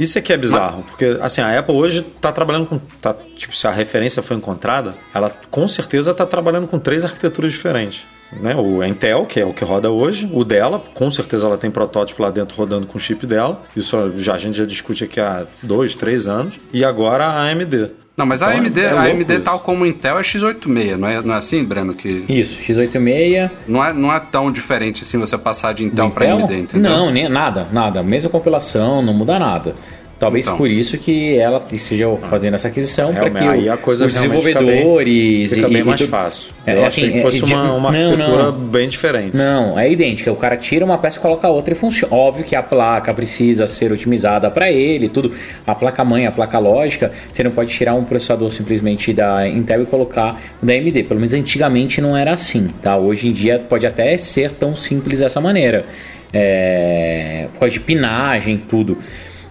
[0.00, 3.54] isso é que é bizarro, porque assim, a Apple hoje tá trabalhando com tá, tipo
[3.54, 8.06] se a referência foi encontrada, ela com certeza tá trabalhando com três arquiteturas diferentes.
[8.32, 8.54] Né?
[8.54, 12.22] O Intel, que é o que roda hoje, o dela, com certeza ela tem protótipo
[12.22, 13.62] lá dentro rodando com o chip dela.
[13.76, 16.60] Isso já, a gente já discute aqui há dois, três anos.
[16.72, 17.90] E agora a AMD.
[18.20, 19.40] Não, mas a Então, AMD, é a AMD isso.
[19.40, 21.94] tal como o Intel é x86, não é, não é assim, Breno?
[21.94, 23.50] Que Isso, X86.
[23.66, 26.40] não é, não é tão diferente assim você passar de Intel para Intel?
[26.40, 26.90] AMD, entendeu?
[26.90, 28.02] Não, nem, nada, nada.
[28.02, 29.74] Mesma compilação, não muda nada.
[30.20, 30.58] Talvez Então.
[30.58, 34.44] por isso que ela esteja fazendo essa aquisição para que aí a coisa os realmente
[34.44, 36.52] fica bem- desenvolvedores Fica e- bem e mais tudo- fácil.
[36.66, 38.52] É, Eu assim, achei que fosse é, uma, uma não, arquitetura não.
[38.52, 39.34] bem diferente.
[39.34, 40.30] Não, é idêntica.
[40.30, 42.14] O cara tira uma peça e coloca outra e funciona.
[42.14, 45.32] Óbvio que a placa precisa ser otimizada para ele, tudo.
[45.66, 49.82] A placa mãe, a placa lógica, você não pode tirar um processador simplesmente da Intel
[49.84, 51.02] e colocar da AMD.
[51.04, 52.94] Pelo menos antigamente não era assim, tá?
[52.94, 55.86] Hoje em dia pode até ser tão simples dessa maneira.
[56.32, 58.98] É, por causa de pinagem, tudo.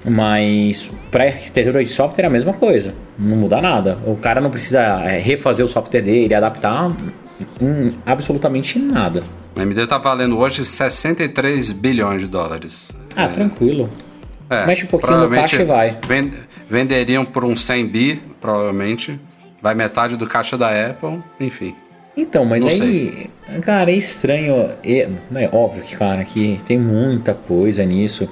[0.05, 3.97] Mas para arquitetura de software é a mesma coisa, não muda nada.
[4.05, 6.91] O cara não precisa é, refazer o software dele, adaptar
[7.61, 9.23] hum, absolutamente nada.
[9.57, 12.91] A AMD tá valendo hoje 63 bilhões de dólares.
[13.15, 13.89] Ah, tranquilo.
[14.49, 15.97] É, Mexe um pouquinho no caixa e vai.
[16.07, 16.31] ven-
[16.69, 19.19] venderiam por uns 100 bi, provavelmente.
[19.61, 21.75] Vai metade do caixa da Apple, enfim.
[22.15, 23.29] Então, mas Não aí,
[23.61, 24.71] cara, é estranho.
[24.83, 28.27] É, é óbvio que, cara, que tem muita coisa nisso.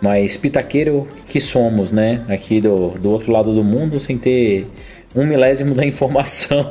[0.00, 2.22] Mas pitaqueiro que somos, né?
[2.28, 4.66] Aqui do, do outro lado do mundo, sem ter
[5.14, 6.66] um milésimo da informação.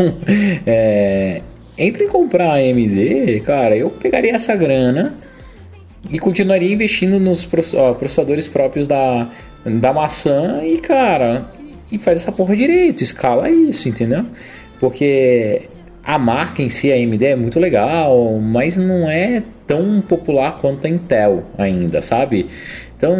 [0.66, 1.42] É,
[1.78, 5.16] entre comprar a AMD, cara, eu pegaria essa grana
[6.12, 9.30] e continuaria investindo nos processadores próprios da,
[9.66, 11.46] da maçã e, cara,
[11.92, 14.26] e faz essa porra direito, escala isso, entendeu?
[14.80, 15.64] Porque
[16.04, 20.88] a marca em si, a AMD, é muito legal, mas não é tão popular quanto
[20.88, 22.48] a Intel ainda, sabe?
[23.00, 23.16] Então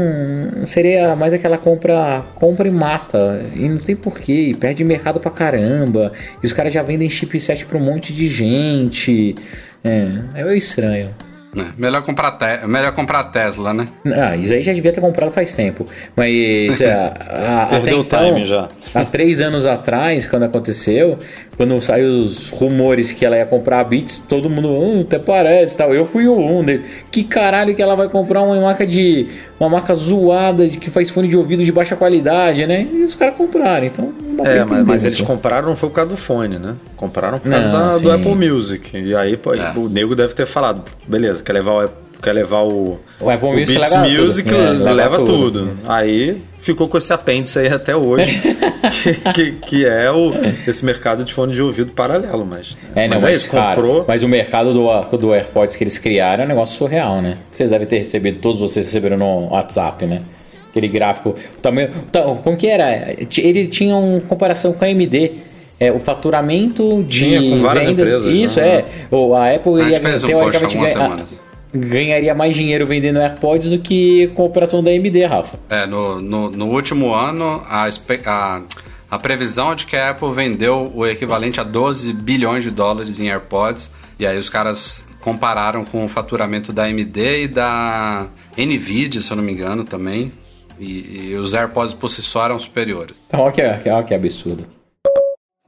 [0.66, 3.42] seria mais aquela compra compra e mata.
[3.56, 6.12] E não tem porquê, e perde mercado pra caramba.
[6.44, 9.36] E os caras já vendem chipset pra um monte de gente.
[9.82, 11.08] É, é meio estranho.
[11.58, 13.88] É, melhor, comprar te- melhor comprar Tesla, né?
[14.06, 15.88] Ah, isso aí já devia ter comprado faz tempo.
[16.16, 18.70] Mas a, a, até Perdeu o então, time já.
[18.94, 21.18] há três anos atrás, quando aconteceu,
[21.58, 25.76] quando saiu os rumores que ela ia comprar a Beats, todo mundo, hum, até parece
[25.76, 25.92] tal.
[25.92, 26.84] Eu fui o um dele.
[27.10, 29.28] Que caralho que ela vai comprar uma marca de.
[29.60, 32.88] Uma marca zoada de que faz fone de ouvido de baixa qualidade, né?
[32.94, 33.86] E os caras compraram.
[33.86, 35.06] Então não dá pra É, entender mas, mas muito.
[35.18, 36.76] eles compraram não foi por causa do fone, né?
[36.96, 38.04] Compraram por causa Não, da- sim.
[38.04, 38.98] do Apple Music.
[38.98, 39.74] E aí pô, É.
[39.76, 43.50] o nego deve ter falado, beleza, quer levar o, Apple- quer levar o, O Apple
[43.52, 44.22] Music Beats leva tudo.
[44.22, 45.52] Music, É, leva, leva tudo.
[45.68, 45.74] tudo.
[45.88, 48.40] Aí ficou com esse apêndice aí até hoje,
[49.04, 50.34] que, que, que é o,
[50.68, 52.46] esse mercado de fone de ouvido paralelo.
[52.46, 54.06] Mas, É, não, mas mas, é isso, cara, comprou.
[54.08, 57.38] mas o mercado do, do AirPods que eles criaram é um negócio surreal, né?
[57.52, 60.22] Vocês devem ter recebido, todos vocês receberam no WhatsApp, né?
[60.70, 61.30] Aquele gráfico.
[61.58, 63.14] O tamanho, o ta- como que era?
[63.38, 65.32] Ele tinha uma comparação com a AMD.
[65.82, 68.10] É, o faturamento de Tinha, com várias vendas.
[68.10, 68.68] empresas, Isso, né?
[68.68, 68.86] é.
[69.10, 71.42] O, a Apple A gente ia fez um post há teoricamente algumas ganha- semanas.
[71.74, 75.60] Ganharia mais dinheiro vendendo AirPods do que com a operação da AMD, Rafa.
[75.70, 77.88] É, no, no, no último ano, a,
[78.26, 78.62] a,
[79.12, 83.20] a previsão é de que a Apple vendeu o equivalente a 12 bilhões de dólares
[83.20, 83.92] em AirPods.
[84.20, 88.28] E aí os caras compararam com o faturamento da AMD e da
[88.58, 90.32] NVIDIA, se eu não me engano, também.
[90.80, 93.20] E, e os AirPods por si só eram superiores.
[93.28, 94.66] Então, olha que, olha que absurdo.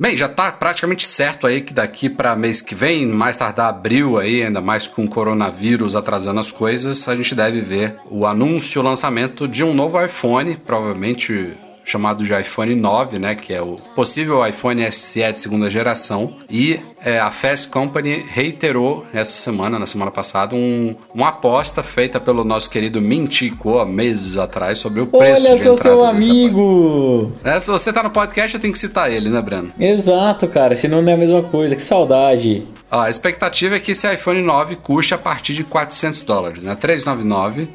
[0.02, 4.18] Bem, já tá praticamente certo aí que daqui para mês que vem, mais tardar abril
[4.18, 8.82] aí, ainda mais com o coronavírus atrasando as coisas, a gente deve ver o anúncio,
[8.82, 11.54] o lançamento de um novo iPhone, provavelmente
[11.92, 16.80] chamado de iPhone 9, né, que é o possível iPhone SE de segunda geração, e
[17.04, 22.44] é, a Fast Company reiterou essa semana, na semana passada, um, uma aposta feita pelo
[22.44, 27.32] nosso querido Mintico há meses atrás sobre o preço Olha, de entrada seu desse amigo!
[27.44, 29.74] É, você tá no podcast, eu tenho que citar ele, né, Breno?
[29.80, 30.76] Exato, cara.
[30.76, 31.76] Senão não é a mesma coisa.
[31.76, 32.64] Que saudade.
[32.90, 36.76] A expectativa é que esse iPhone 9 custe a partir de 400 dólares, né?
[36.76, 37.70] 399,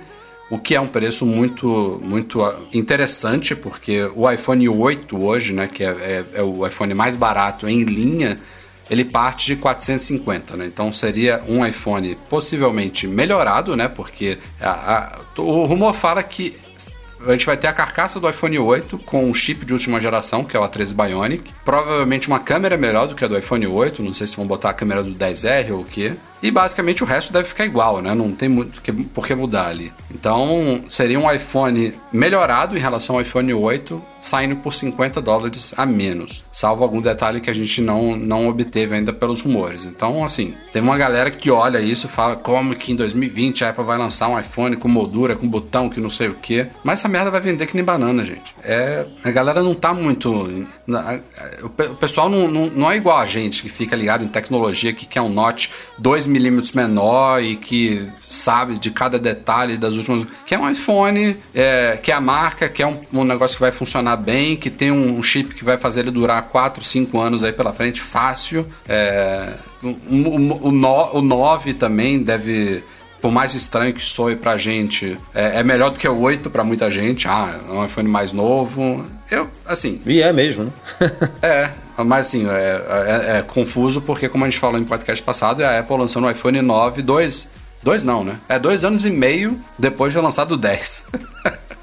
[0.50, 5.66] o que é um preço muito, muito ah, interessante, porque o iPhone 8 hoje, né,
[5.72, 8.38] que é, é- é o iPhone mais barato em linha,
[8.88, 10.66] ele parte de 450, né?
[10.66, 13.88] Então seria um iPhone possivelmente melhorado, né?
[13.88, 14.70] Porque a-
[15.37, 16.54] a- o rumor fala que
[17.26, 20.44] a gente vai ter a carcaça do iPhone 8 com um chip de última geração,
[20.44, 21.52] que é o A13 Bionic.
[21.64, 24.00] Provavelmente uma câmera melhor do que a do iPhone 8.
[24.00, 26.12] Não sei se vão botar a câmera do 10R ou o quê.
[26.42, 28.14] E basicamente o resto deve ficar igual, né?
[28.14, 29.92] Não tem muito que, por que mudar ali.
[30.12, 35.87] Então seria um iPhone melhorado em relação ao iPhone 8, saindo por 50 dólares a
[35.87, 36.42] menos.
[36.53, 39.85] Salvo algum detalhe que a gente não, não obteve ainda pelos rumores.
[39.85, 43.85] Então, assim, tem uma galera que olha isso fala como que em 2020 a Apple
[43.85, 46.66] vai lançar um iPhone com moldura, com botão, que não sei o que.
[46.83, 48.55] Mas essa merda vai vender que nem banana, gente.
[48.62, 50.31] É, a galera não tá muito.
[51.62, 55.07] O pessoal não, não, não é igual a gente que fica ligado em tecnologia, que
[55.07, 60.26] quer um Note 2 milímetros menor e que sabe de cada detalhe das últimas.
[60.44, 63.60] Que é um iPhone, é, que é a marca, que é um, um, negócio que
[63.60, 67.42] vai funcionar bem, que tem um, chip que vai fazer ele durar 4, 5 anos
[67.42, 68.66] aí pela frente, fácil.
[68.88, 72.82] É, o, o, o, o 9 também deve
[73.26, 76.62] por mais estranho que soe pra gente, é, é melhor do que o 8 pra
[76.62, 77.26] muita gente.
[77.26, 79.04] Ah, é um iPhone mais novo.
[79.28, 80.00] Eu, assim.
[80.06, 81.10] E é mesmo, né?
[81.42, 81.70] é,
[82.04, 85.66] mas assim, é, é, é, confuso porque, como a gente falou em podcast passado, é
[85.66, 87.48] a Apple lançando o iPhone 9, dois.
[87.82, 88.36] Dois não, né?
[88.48, 91.06] É dois anos e meio depois de lançado o 10.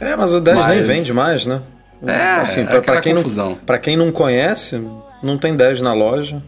[0.00, 0.66] é, mas o 10 mas...
[0.66, 1.62] nem vende mais, né?
[2.04, 3.50] É, assim, pra, é pra quem confusão.
[3.50, 4.84] Não, pra quem não conhece,
[5.22, 6.42] não tem 10 na loja.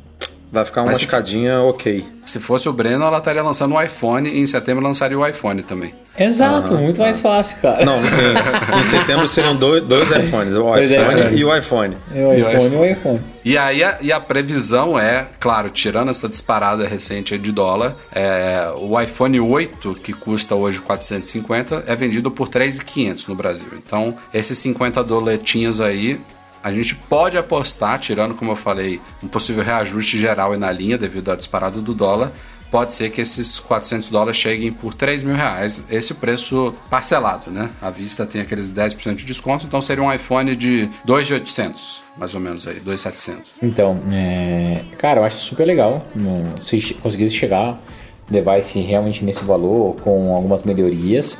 [0.54, 2.06] Vai ficar uma Mas escadinha se, ok.
[2.24, 5.62] Se fosse o Breno, ela estaria lançando o iPhone e em setembro lançaria o iPhone
[5.62, 5.92] também.
[6.16, 7.84] Exato, uhum, muito mais fácil, cara.
[7.84, 11.32] Não, em, em setembro seriam dois, dois iPhones, o é, iPhone é.
[11.32, 11.96] e o iPhone.
[12.14, 13.20] E o iPhone e o iPhone.
[13.44, 18.72] E aí a, e a previsão é, claro, tirando essa disparada recente de dólar, é,
[18.76, 23.66] o iPhone 8, que custa hoje 450, é vendido por 3.500 no Brasil.
[23.72, 26.20] Então, esses 50 doletinhos aí
[26.64, 30.96] a gente pode apostar, tirando, como eu falei, um possível reajuste geral e na linha
[30.96, 32.32] devido à disparada do dólar,
[32.70, 35.84] pode ser que esses 400 dólares cheguem por 3 mil reais.
[35.90, 37.68] Esse preço parcelado, né?
[37.82, 42.40] À vista tem aqueles 10% de desconto, então seria um iPhone de 2.800, mais ou
[42.40, 43.42] menos aí, 2.700.
[43.62, 44.80] Então, é...
[44.96, 46.02] cara, eu acho super legal
[46.62, 47.78] se conseguisse chegar
[48.30, 51.36] device realmente nesse valor, com algumas melhorias.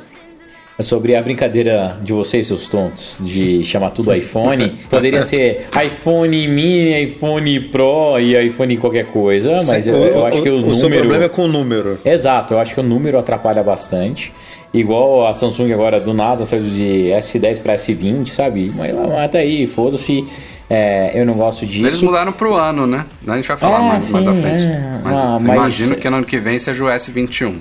[0.77, 4.75] É sobre a brincadeira de vocês, seus tontos, de chamar tudo iPhone.
[4.89, 10.41] Poderia ser iPhone mini, iPhone Pro e iPhone qualquer coisa, mas Sim, eu, eu, acho
[10.41, 10.71] que o, o número.
[10.71, 11.97] O seu problema é com o número.
[12.03, 14.33] Exato, eu acho que o número atrapalha bastante.
[14.73, 18.69] Igual a Samsung agora do nada saiu de S10 para S20, sabe?
[18.75, 20.27] Mas até aí, foda-se.
[20.69, 21.85] É, eu não gosto disso.
[21.85, 23.05] Eles mudaram pro ano, né?
[23.27, 24.65] A gente vai falar é, mais, sim, mais à frente.
[24.65, 24.99] É.
[25.03, 27.53] Mas, ah, mas imagino que no ano que vem seja o S21.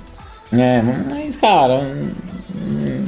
[0.53, 1.87] É, mas cara,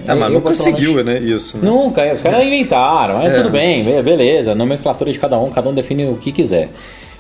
[0.07, 1.59] é, mas nunca seguiu, né, isso.
[1.59, 1.69] Né?
[1.69, 3.37] Nunca, os caras inventaram, mas é.
[3.37, 6.71] tudo bem, beleza, nomenclatura de cada um, cada um define o que quiser.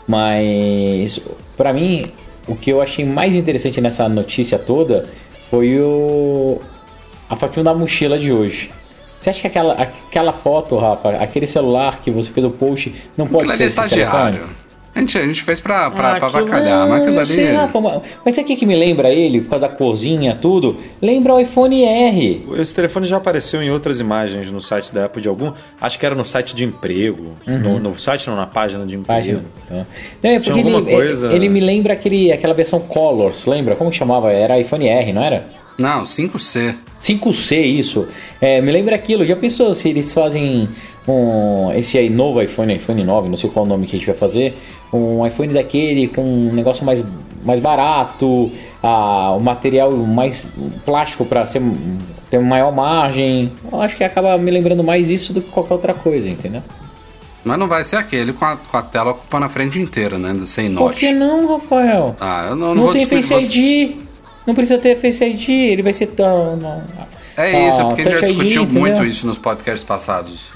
[0.06, 1.20] Mas,
[1.56, 2.06] para mim,
[2.46, 5.06] o que eu achei mais interessante nessa notícia toda
[5.50, 6.60] foi o
[7.28, 8.70] a fotinho da mochila de hoje.
[9.18, 13.26] Você acha que aquela, aquela foto, Rafa, aquele celular que você fez o post, não
[13.26, 14.38] pode Aquilo ser é estagiário.
[14.38, 14.65] Telefone?
[14.96, 17.26] A gente, a gente fez pra, pra, ah, pra avacalhar, mas aquilo ali.
[17.26, 17.78] Sei, Rafa,
[18.24, 20.78] mas sabe o que, que me lembra ele, por causa da corzinha, tudo?
[21.02, 22.46] Lembra o iPhone R.
[22.54, 25.52] Esse telefone já apareceu em outras imagens no site da Apple de algum.
[25.78, 27.36] Acho que era no site de emprego.
[27.46, 27.58] Uhum.
[27.58, 29.20] No, no, site, não, na página de emprego.
[29.20, 29.86] Página, tá.
[30.22, 31.26] Não, é porque ele, coisa...
[31.26, 33.76] ele, ele, me lembra aquele, aquela versão Colors, lembra?
[33.76, 34.32] Como que chamava?
[34.32, 35.46] Era iPhone R, não era?
[35.78, 36.74] Não, 5C.
[37.00, 38.08] 5C, isso.
[38.40, 39.24] É, me lembra aquilo.
[39.24, 40.68] Já pensou se eles fazem
[41.06, 44.06] um, esse aí novo iPhone, iPhone 9, não sei qual o nome que a gente
[44.06, 44.56] vai fazer,
[44.92, 47.04] um iPhone daquele com um negócio mais,
[47.44, 48.50] mais barato,
[48.82, 50.50] ah, o material mais
[50.84, 51.62] plástico para ser
[52.30, 53.52] ter maior margem.
[53.70, 56.62] Eu acho que acaba me lembrando mais isso do que qualquer outra coisa, entendeu?
[57.44, 60.34] Mas não vai ser aquele com a, com a tela ocupando a frente inteira, né?
[60.46, 60.84] Sem note.
[60.84, 62.16] Por que não, Rafael?
[62.20, 63.96] Ah, eu não, não, não tem Face você...
[64.46, 66.82] Não precisa ter Face ID, ele vai ser tão.
[67.36, 69.10] É isso, ah, porque a gente já discutiu ID, muito entendeu?
[69.10, 70.50] isso nos podcasts passados.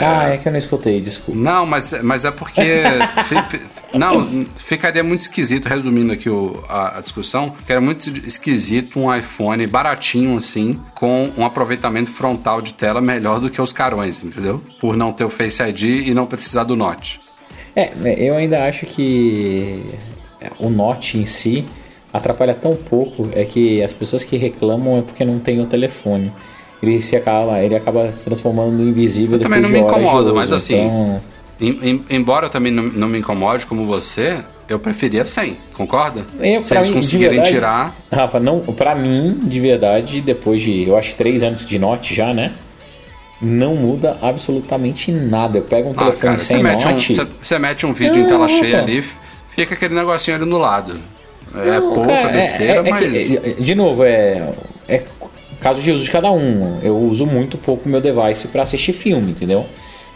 [0.00, 0.04] É...
[0.04, 1.38] Ah, é que eu não escutei, desculpa.
[1.38, 2.62] Não, mas, mas é porque.
[3.28, 3.60] fi, fi,
[3.96, 9.64] não, ficaria muito esquisito, resumindo aqui o, a, a, discussão, ficaria muito esquisito um iPhone
[9.66, 14.60] baratinho assim, com um aproveitamento frontal de tela melhor do que os carões, entendeu?
[14.80, 17.20] Por não ter o Face ID e não precisar do Note.
[17.76, 19.84] É, eu ainda acho que
[20.58, 21.64] o Note em si
[22.14, 26.32] atrapalha tão pouco é que as pessoas que reclamam é porque não tem o telefone.
[26.80, 29.36] Ele se acaba, ele acaba se transformando no invisível.
[29.36, 31.20] Eu também não me incomodo, mas assim, então...
[31.60, 36.24] em, em, embora eu também não, não, me incomode como você, eu preferia sem, concorda?
[36.38, 37.96] Eu, se eles mim, conseguirem verdade, tirar.
[38.12, 42.32] Rafa, não, para mim, de verdade, depois de, eu acho, três anos de Note já,
[42.32, 42.52] né?
[43.40, 45.58] Não muda absolutamente nada.
[45.58, 46.86] Eu pego um ah, telefone cara, sem você Note.
[46.86, 49.02] Mete um, você, você mete um vídeo não, em tela cheia ali,
[49.50, 50.94] fica aquele negocinho ali no lado.
[51.54, 53.28] É não, pouca cara, é, besteira, é, é, mas.
[53.28, 54.52] Que, de novo, é,
[54.88, 55.02] é
[55.60, 56.80] caso de uso de cada um.
[56.82, 59.64] Eu uso muito pouco meu device para assistir filme, entendeu?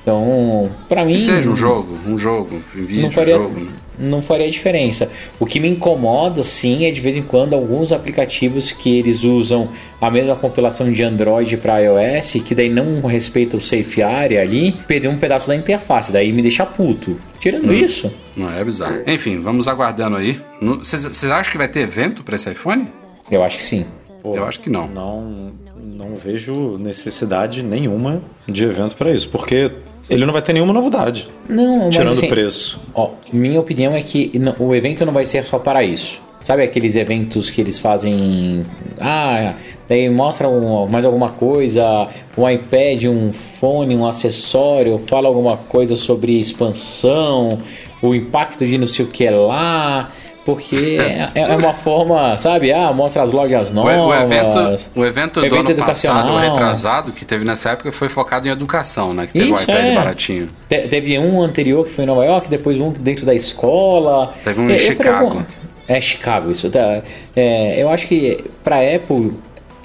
[0.03, 1.14] Então, para mim.
[1.14, 3.61] Que seja um jogo, um jogo, um vídeo, não faria, um jogo.
[3.61, 3.72] né?
[3.98, 5.11] não faria diferença.
[5.38, 9.68] O que me incomoda, sim, é de vez em quando alguns aplicativos que eles usam
[10.01, 14.72] a mesma compilação de Android para iOS, que daí não respeita o Safe Area ali,
[14.87, 17.18] perder um pedaço da interface, daí me deixa puto.
[17.40, 19.03] Tirando isso, Não é bizarro.
[19.07, 20.38] Enfim, vamos aguardando aí.
[20.61, 22.89] Vocês acham que vai ter evento para esse iPhone?
[23.30, 23.84] eu acho que sim.
[24.22, 24.89] Pô, Eu acho que não.
[24.89, 29.70] Não, não vejo necessidade nenhuma de evento para isso, porque
[30.11, 32.80] ele não vai ter nenhuma novidade, Não, mas tirando assim, o preço.
[32.95, 36.20] Ó, minha opinião é que o evento não vai ser só para isso.
[36.41, 38.64] Sabe aqueles eventos que eles fazem.
[39.01, 39.55] Ah,
[39.89, 46.39] daí mostram mais alguma coisa, um iPad, um fone, um acessório, fala alguma coisa sobre
[46.39, 47.59] expansão,
[48.01, 50.11] o impacto de não sei o que lá.
[50.45, 50.97] Porque
[51.34, 52.72] é, é uma forma, sabe?
[52.72, 53.95] Ah, mostra as lojas O, novas.
[53.99, 54.57] o evento,
[54.97, 59.12] o evento do evento ano passado, retrasado, que teve nessa época, foi focado em educação,
[59.12, 59.26] né?
[59.26, 59.95] Que teve Isso, um iPad é.
[59.95, 60.49] baratinho.
[60.66, 64.32] Te- Teve um anterior que foi em Nova York, depois um dentro da escola.
[64.43, 65.34] Teve um em Eu- falei, Chicago.
[65.34, 65.43] "Bom,
[65.89, 66.70] É Chicago, isso.
[66.70, 67.03] Tá.
[67.34, 69.32] É, eu acho que pra Apple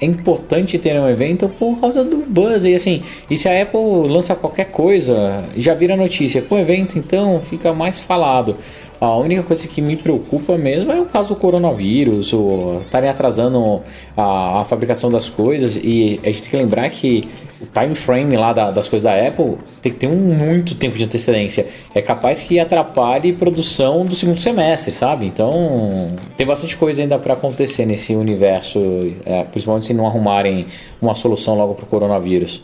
[0.00, 2.64] é importante ter um evento por causa do buzz.
[2.64, 6.42] E assim, e se a Apple lança qualquer coisa, já vira notícia.
[6.42, 8.56] Com o evento, então, fica mais falado.
[9.00, 13.82] A única coisa que me preocupa mesmo é o caso do coronavírus, ou estarem atrasando
[14.16, 15.76] a, a fabricação das coisas.
[15.76, 17.28] E a gente tem que lembrar que
[17.60, 20.96] o time frame lá da- das coisas da Apple tem que ter um muito tempo
[20.96, 21.66] de antecedência.
[21.94, 25.26] É capaz que atrapalhe produção do segundo semestre, sabe?
[25.26, 28.78] Então tem bastante coisa ainda para acontecer nesse universo,
[29.26, 30.66] é, principalmente se não arrumarem
[31.00, 32.62] uma solução logo pro coronavírus.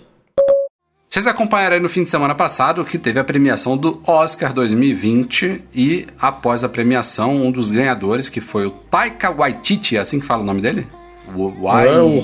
[1.13, 5.61] Vocês acompanharam aí no fim de semana passado que teve a premiação do Oscar 2020
[5.75, 10.25] e após a premiação, um dos ganhadores, que foi o Taika Waititi, é assim que
[10.27, 10.87] fala o nome dele?
[11.35, 12.21] Wai- É um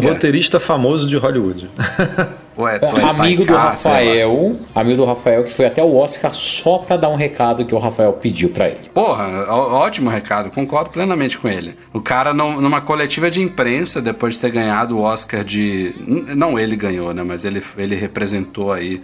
[0.00, 0.10] que é.
[0.10, 1.68] roteirista famoso de Hollywood.
[2.58, 3.70] Ou é- amigo do sei lá.
[3.70, 7.72] Rafael, amigo do Rafael que foi até o Oscar só pra dar um recado que
[7.74, 8.80] o Rafael pediu pra ele.
[8.92, 11.76] Porra, ó- ótimo recado, concordo plenamente com ele.
[11.92, 15.94] O cara, num- numa coletiva de imprensa, depois de ter ganhado o Oscar de.
[16.36, 17.22] Não ele ganhou, né?
[17.22, 19.00] Mas ele, ele representou aí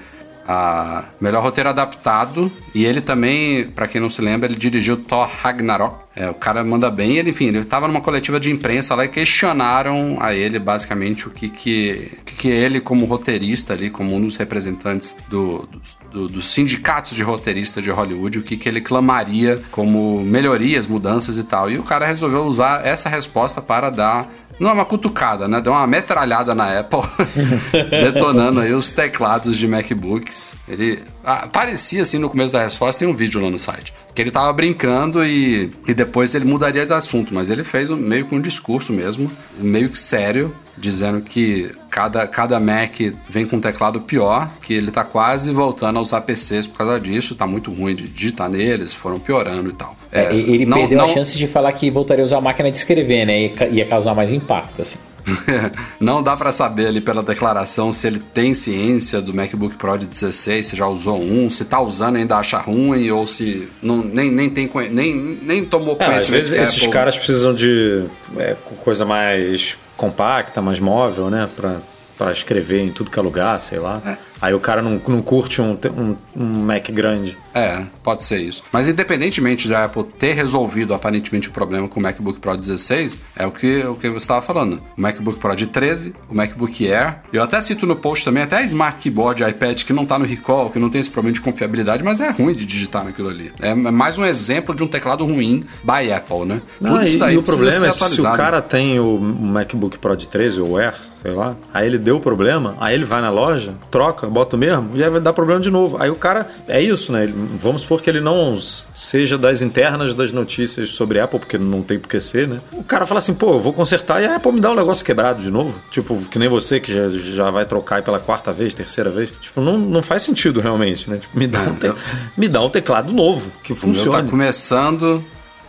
[0.47, 2.51] a melhor roteiro adaptado.
[2.75, 6.05] E ele também, pra quem não se lembra, ele dirigiu Thor Ragnarok.
[6.17, 7.17] É, o cara manda bem.
[7.19, 11.31] Ele, enfim, ele tava numa coletiva de imprensa lá e questionaram a ele basicamente o
[11.31, 15.69] que que, que, que ele, como roteirista ali, como um dos representantes do,
[16.13, 21.37] do- dos sindicatos de roteiristas de Hollywood, o que, que ele clamaria como melhorias, mudanças
[21.37, 21.69] e tal.
[21.71, 24.29] E o cara resolveu usar essa resposta para dar.
[24.59, 25.61] Não é uma cutucada, né?
[25.61, 27.01] Deu uma metralhada na Apple,
[27.91, 30.55] detonando aí os teclados de MacBooks.
[30.69, 33.93] Ele ah, parecia assim no começo da resposta, tem um vídeo lá no site.
[34.15, 37.97] Que ele tava brincando e, e depois ele mudaria de assunto, mas ele fez um,
[37.97, 42.99] meio com um discurso mesmo, meio que sério, dizendo que cada, cada Mac
[43.29, 46.99] vem com um teclado pior, que ele tá quase voltando a usar PCs por causa
[47.01, 49.95] disso, tá muito ruim de digitar neles, foram piorando e tal.
[50.11, 52.71] É, ele não- perdeu não- a chance de falar que voltaria a usar a máquina
[52.71, 53.41] de escrever, né?
[53.41, 54.99] E ia causar mais impacto, assim.
[55.99, 60.07] não dá pra saber ali pela declaração se ele tem ciência do MacBook Pro de
[60.07, 63.99] 16, se já usou um, se tá usando e ainda acha ruim ou se não,
[64.03, 66.31] nem, nem, tem, nem, nem tomou É, às conhecimento.
[66.43, 68.05] vezes que a esses Apple- caras precisam de
[68.37, 68.55] é,
[68.85, 71.49] coisa mais compacta, mais móvel, né?
[71.57, 74.01] Pra, escrever em tudo que é lugar, sei lá.
[74.45, 77.39] Aí o cara não, não curte um, um, um Mac grande.
[77.55, 78.63] É, pode ser isso.
[78.71, 83.47] Mas independentemente da Apple ter resolvido aparentemente o problema com o MacBook Pro 16, é
[83.47, 84.83] o que, o que você estava falando.
[84.99, 87.21] O MacBook Pro de 13, o MacBook Air.
[87.33, 90.27] Eu até cito no post também, até a Smart Keyboard iPad que não tá no
[90.27, 93.51] recall, que não tem esse problema de confiabilidade, mas é ruim de digitar naquilo ali.
[93.63, 96.61] É mais um exemplo de um teclado ruim by Apple, né?
[96.83, 100.61] Ah, e, e o problema é se o cara tem o MacBook Pro de 13
[100.61, 104.57] ou Air, sei lá, aí ele deu problema, aí ele vai na loja, troca, bota
[104.57, 105.97] o mesmo, e vai dar problema de novo.
[106.01, 107.25] Aí o cara, é isso, né?
[107.25, 111.83] Ele- vamos supor que ele não seja das internas das notícias sobre Apple, porque não
[111.83, 112.61] tem por que ser, né?
[112.73, 115.05] O cara fala assim, pô, eu vou consertar e a Apple me dá o negócio
[115.05, 115.81] quebrado de novo.
[115.91, 119.31] Tipo, que nem você que já, já vai trocar aí pela quarta vez, terceira vez.
[119.41, 121.19] Tipo, não, não faz sentido realmente, né?
[121.19, 121.97] Tipo, me dá, Não, um te- eu-
[122.37, 125.25] me dá um teclado novo, que O meu tá começando,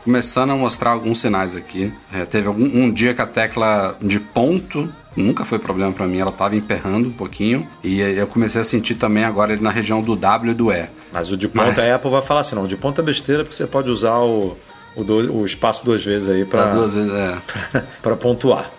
[0.05, 1.91] começando a mostrar alguns sinais aqui.
[2.13, 4.87] É, teve algum, um dia que a tecla de ponto
[5.17, 7.67] nunca foi problema pra mim, ela tava emperrando um pouquinho.
[7.83, 10.85] E eu comecei a sentir também agora ele na região do W e do E.
[11.11, 13.03] Mas o de ponta Mas- a Apple vai falar assim, não, o de ponta é
[13.05, 14.55] besteira porque você pode usar o,
[14.95, 17.81] o, do- o espaço duas vezes aí vezes, é.
[18.01, 18.69] pra pontuar.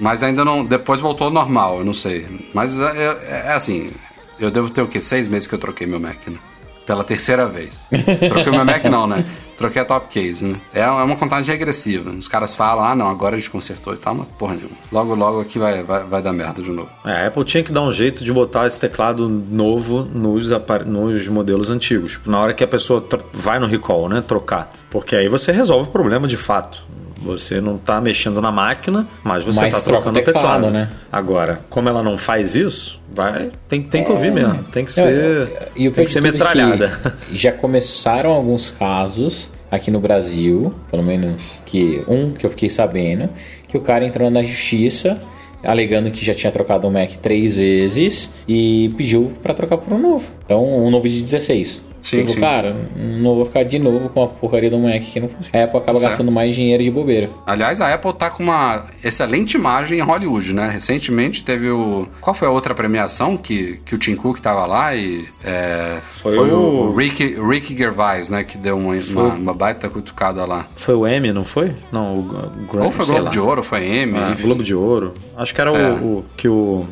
[0.00, 0.64] Mas ainda não.
[0.64, 2.26] Depois voltou ao normal, eu não sei.
[2.52, 3.92] Mas é, é- é assim.
[4.40, 5.00] Eu devo ter o quê?
[5.00, 6.36] Seis meses que eu troquei meu Mac, né?
[6.84, 7.86] Pela terceira vez.
[8.28, 9.24] Troquei meu Mac, não, né?
[9.56, 10.60] Troquei a top case, né?
[10.72, 12.10] É uma contagem regressiva.
[12.10, 14.76] Os caras falam, ah, não, agora a gente consertou e tal, mas porra nenhuma.
[14.90, 16.90] Logo, logo aqui vai, vai, vai dar merda de novo.
[17.04, 20.48] É, a Apple tinha que dar um jeito de botar esse teclado novo nos,
[20.86, 22.12] nos modelos antigos.
[22.12, 24.22] Tipo, na hora que a pessoa vai no recall, né?
[24.26, 24.70] Trocar.
[24.90, 26.84] Porque aí você resolve o problema de fato.
[27.22, 30.64] Você não está mexendo na máquina, mas você está trocando o teclado.
[30.64, 30.70] teclado.
[30.70, 30.88] Né?
[31.10, 34.30] Agora, como ela não faz isso, vai tem, tem que ouvir é.
[34.30, 34.64] mesmo.
[34.64, 36.88] Tem que ser, e tem que ser metralhada.
[37.28, 42.68] Que já começaram alguns casos aqui no Brasil, pelo menos que um que eu fiquei
[42.68, 43.28] sabendo,
[43.68, 45.20] que o cara entrou na justiça
[45.64, 49.98] alegando que já tinha trocado o Mac três vezes e pediu para trocar por um
[49.98, 50.30] novo.
[50.44, 51.82] Então, um novo de 16.
[52.04, 52.40] Sim, tipo, sim.
[52.40, 55.58] cara, não vou ficar de novo com a porcaria do Mac que não funciona.
[55.58, 56.10] A Apple acaba certo.
[56.10, 57.30] gastando mais dinheiro de bobeira.
[57.46, 60.68] Aliás, a Apple tá com uma excelente imagem em Hollywood, né?
[60.68, 62.06] Recentemente teve o.
[62.20, 65.26] Qual foi a outra premiação que, que o Tim Cook tava lá e.
[65.42, 68.44] É, foi, foi, o, o Rick, Rick Gervais, né?
[68.44, 70.66] Que deu uma, uma, uma, baita cutucada lá.
[70.76, 71.74] Foi o M, não foi?
[71.90, 72.22] Não, o
[72.70, 73.30] Gra Ou foi Globo lá.
[73.30, 74.18] de Ouro, foi M.
[74.18, 75.14] É, Globo de Ouro.
[75.34, 75.92] Acho que era é.
[75.92, 76.86] o, o, que o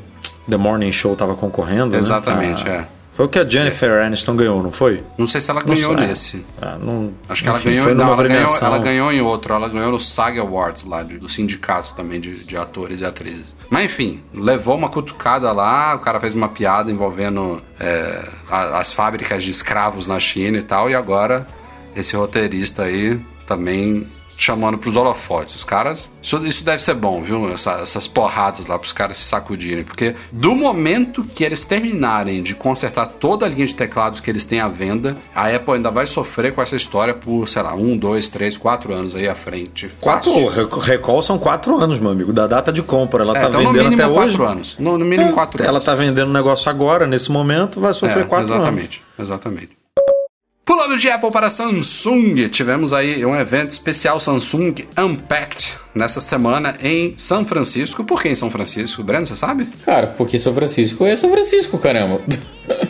[0.49, 1.95] The Morning Show tava concorrendo.
[1.95, 2.87] Exatamente, né?
[2.99, 3.02] é.
[3.15, 4.07] Foi o que a Jennifer é.
[4.07, 5.05] Aniston ganhou, não foi?
[5.19, 6.45] Não sei se ela ganhou nesse.
[6.61, 7.13] Ah, não...
[7.29, 9.53] Acho que ela ganhou, não, ela ganhou, ela ganhou em outro.
[9.53, 13.55] Ela ganhou no SAG Awards lá, do sindicato também de, de atores e atrizes.
[13.69, 19.45] Mas enfim, levou uma cutucada lá, o cara fez uma piada envolvendo é, as fábricas
[19.45, 21.47] de escravos na China e tal, e agora
[21.95, 24.07] esse roteirista aí também
[24.43, 25.57] chamando pros holofotes.
[25.57, 26.11] Os caras.
[26.20, 27.51] Isso, isso deve ser bom, viu?
[27.53, 29.84] Essa, essas porradas lá pros caras se sacudirem.
[29.84, 34.45] Porque do momento que eles terminarem de consertar toda a linha de teclados que eles
[34.45, 37.97] têm à venda, a Apple ainda vai sofrer com essa história por, sei lá, um,
[37.97, 39.88] dois, três, quatro anos aí à frente.
[40.01, 40.32] Quatro?
[40.80, 43.22] Recall são quatro anos, meu amigo, da data de compra.
[43.22, 44.53] Ela é, tá então vendendo no mínimo até quatro hoje.
[44.53, 44.78] anos.
[44.78, 45.86] No, no mínimo é, quatro ela anos.
[45.86, 49.18] Ela tá vendendo um negócio agora, nesse momento, vai sofrer é, quatro exatamente, anos.
[49.18, 49.82] Exatamente, exatamente.
[50.65, 57.15] Pulando de Apple para Samsung, tivemos aí um evento especial Samsung Unpacked nessa semana em
[57.17, 58.05] São Francisco.
[58.05, 59.67] Por que em São Francisco, Breno, você sabe?
[59.85, 62.21] Cara, porque São Francisco é São Francisco, caramba.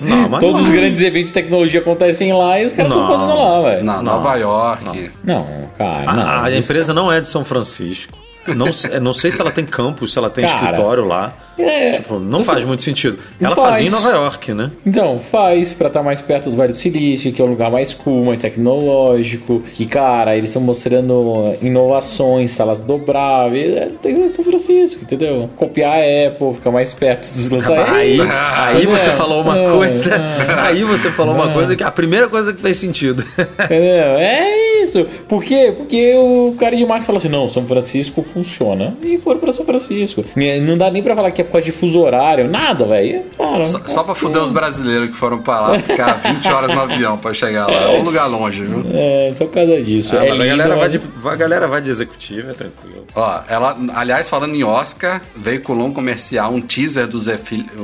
[0.02, 0.68] Não, Todos não.
[0.68, 3.84] os grandes eventos de tecnologia acontecem lá e os caras estão fazendo lá, velho.
[3.84, 5.10] Na Nova York.
[5.24, 5.46] Não,
[5.78, 6.12] cara.
[6.12, 6.22] Não.
[6.22, 8.18] A, a empresa não é de São Francisco.
[8.48, 8.66] Não,
[9.00, 11.32] não sei se ela tem campus, se ela tem cara, escritório lá.
[11.58, 13.18] É, tipo, não isso, faz muito sentido.
[13.40, 13.74] Ela faz.
[13.74, 14.70] fazia em Nova York, né?
[14.86, 17.70] Então, faz para estar tá mais perto do Vale do Silício, que é um lugar
[17.70, 19.62] mais cool, mais tecnológico.
[19.72, 23.76] Que, cara, eles estão mostrando inovações, salas dobráveis.
[23.76, 25.48] É, tem que ser São Francisco, entendeu?
[25.54, 27.92] Copiar a Apple, ficar mais perto dos lançamentos.
[27.92, 30.14] Aí, aí você é, falou uma é, coisa.
[30.14, 30.60] É.
[30.60, 33.22] aí você falou uma coisa que é a primeira coisa que fez sentido.
[33.38, 34.18] Entendeu?
[34.18, 34.61] É
[35.00, 35.06] isso.
[35.28, 35.72] Por quê?
[35.76, 38.96] Porque o cara de marketing falou assim: não, São Francisco funciona.
[39.02, 40.24] E foram para São Francisco.
[40.62, 43.24] Não dá nem para falar que é por causa de fuso horário, nada, velho.
[43.62, 47.18] Só, só pra fuder os brasileiros que foram pra lá ficar 20 horas no avião
[47.18, 47.72] pra chegar lá.
[47.72, 48.84] É um lugar longe, viu?
[48.92, 50.16] É, só por causa disso.
[50.16, 50.78] Ah, é mas lindo, a, galera mas...
[50.78, 53.06] vai de, a galera vai de executiva, é tranquilo.
[53.14, 57.38] Ó, ela, aliás, falando em Oscar, veiculou um comercial, um teaser do Z,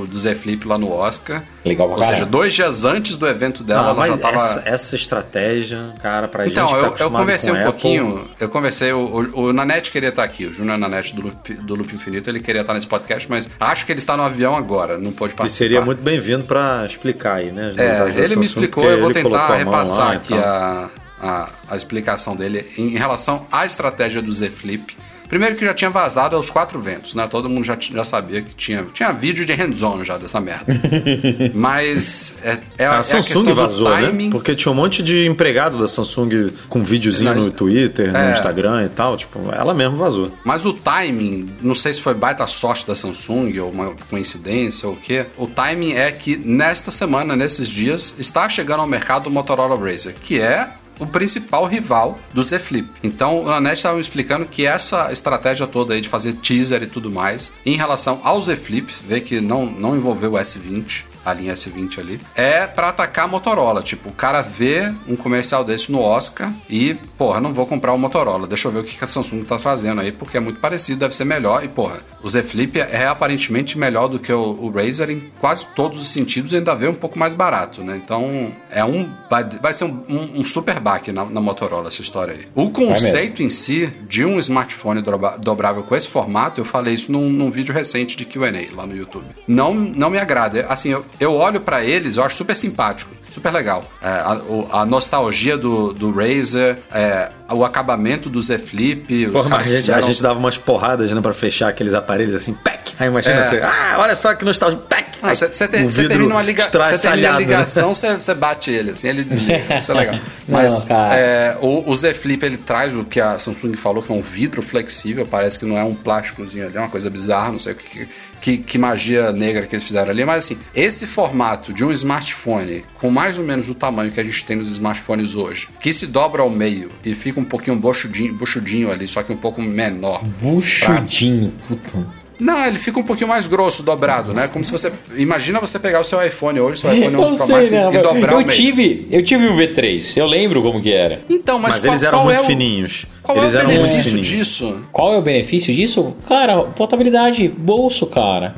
[0.08, 1.44] do Z Flip lá no Oscar.
[1.64, 4.36] Legal Ou seja, dois dias antes do evento dela, Não, ela já tava.
[4.36, 6.78] Essa, essa, estratégia, cara, pra então, gente.
[6.78, 7.70] Então, eu, eu conversei um Apple...
[7.70, 8.30] pouquinho.
[8.38, 11.74] Eu conversei, o, o, o Nanete queria estar aqui, o Júnior Nanete do Loop, do
[11.74, 14.98] Loop Infinito, ele queria estar nesse podcast, mas acho que ele está no avião agora,
[14.98, 15.46] não pode participar.
[15.46, 17.72] E seria muito bem-vindo para explicar aí, né?
[17.76, 20.90] É, ele me explicou, eu vou tentar repassar aqui a,
[21.20, 24.96] a, a explicação dele em relação à estratégia do Z Flip
[25.28, 27.26] Primeiro que já tinha vazado aos quatro ventos, né?
[27.28, 30.66] Todo mundo já, já sabia que tinha, tinha vídeo de hands-on já dessa merda.
[31.54, 34.28] Mas é, é, a, é Samsung a vazou, né?
[34.30, 38.32] Porque tinha um monte de empregado da Samsung com videozinho Mas, no Twitter, é, no
[38.32, 39.16] Instagram e tal.
[39.16, 40.32] Tipo, ela mesmo vazou.
[40.44, 44.94] Mas o timing, não sei se foi baita sorte da Samsung ou uma coincidência ou
[44.94, 45.26] o quê.
[45.36, 50.14] O timing é que nesta semana, nesses dias, está chegando ao mercado o Motorola Razr,
[50.22, 52.88] que é o principal rival do Z Flip.
[53.02, 56.86] Então, o Nanete estava me explicando que essa estratégia toda aí de fazer teaser e
[56.86, 61.34] tudo mais, em relação ao Z Flip, vê que não, não envolveu o S20, a
[61.34, 63.82] linha S20 ali, é para atacar a Motorola.
[63.82, 67.98] Tipo, o cara vê um comercial desse no Oscar e, porra, não vou comprar o
[67.98, 71.00] Motorola, deixa eu ver o que a Samsung tá fazendo aí, porque é muito parecido,
[71.00, 71.64] deve ser melhor.
[71.64, 75.66] E, porra, o Z Flip é aparentemente melhor do que o, o Razer em quase
[75.74, 78.00] todos os sentidos e ainda veio um pouco mais barato, né?
[78.02, 79.10] Então, é um.
[79.30, 82.46] Vai, vai ser um, um, um super baque na, na, Motorola essa história aí.
[82.54, 85.02] O conceito em si de um smartphone
[85.40, 88.96] dobrável com esse formato, eu falei isso num, num vídeo recente de QA lá no
[88.96, 89.26] YouTube.
[89.46, 90.66] Não, não me agrada.
[90.68, 93.84] Assim, eu, eu olho para eles, eu acho super simpático, super legal.
[94.02, 94.38] É, a,
[94.72, 99.28] a, nostalgia do, do Razer, é, o acabamento do Z Flip.
[99.30, 102.34] Porra, mas a gente, a fizeram- gente dava umas porradas, né, pra fechar aqueles aparelhos
[102.34, 102.94] assim, pack.
[102.98, 103.42] Aí imagina É.
[103.44, 105.08] você, ah, olha só que nostálgico, pack.
[105.20, 107.38] Ah, Você você vidro termina uma liga, você termina a né?
[107.38, 109.78] ligação, você, bate ele, assim, ele desliga.
[109.78, 110.14] Isso é legal.
[110.46, 111.12] Mas cara.
[111.16, 114.22] é, o, o Z Flip ele traz o que a Samsung falou, que é um
[114.22, 117.72] vidro flexível, parece que não é um plásticozinho ali, é uma coisa bizarra, não sei
[117.72, 118.08] o que,
[118.40, 120.24] que, que magia negra que eles fizeram ali.
[120.24, 124.22] Mas assim, esse formato de um smartphone com mais ou menos o tamanho que a
[124.22, 128.32] gente tem nos smartphones hoje, que se dobra ao meio e fica um pouquinho buchudinho,
[128.34, 130.22] buchudinho ali, só que um pouco menor.
[130.40, 132.06] Buchudinho, puta.
[132.38, 134.46] Não, ele fica um pouquinho mais grosso, dobrado, né?
[134.46, 134.92] Como se você.
[135.16, 137.74] Imagina você pegar o seu iPhone hoje, seu iPhone 11 Eu Pro sei, Max e-
[137.74, 138.50] né, e dobrar eu o meio.
[138.56, 141.20] tive, eu tive um V3, eu lembro como que era.
[141.28, 143.06] Então, mas, Mas, qual, eles eram qual muito é o, fininhos.
[143.24, 144.80] Qual eles é o benefício disso?
[144.92, 146.14] Qual é o benefício disso?
[146.28, 148.54] Cara, portabilidade, bolso, cara.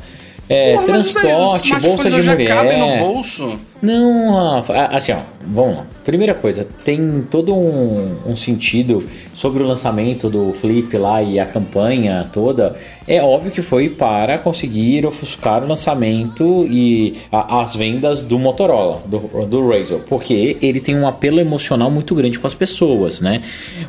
[0.47, 2.47] É, Porra, transporte, bolsa de já mulher.
[2.49, 3.59] cabem no bolso.
[3.81, 5.17] Não, Rafa, assim, ó,
[5.47, 5.85] vamos lá.
[6.03, 9.03] Primeira coisa, tem todo um, um sentido
[9.33, 12.75] sobre o lançamento do Flip lá e a campanha toda.
[13.07, 19.01] É óbvio que foi para conseguir ofuscar o lançamento e a- as vendas do Motorola,
[19.05, 19.17] do,
[19.47, 23.41] do Razr, porque ele tem um apelo emocional muito grande com as pessoas, né?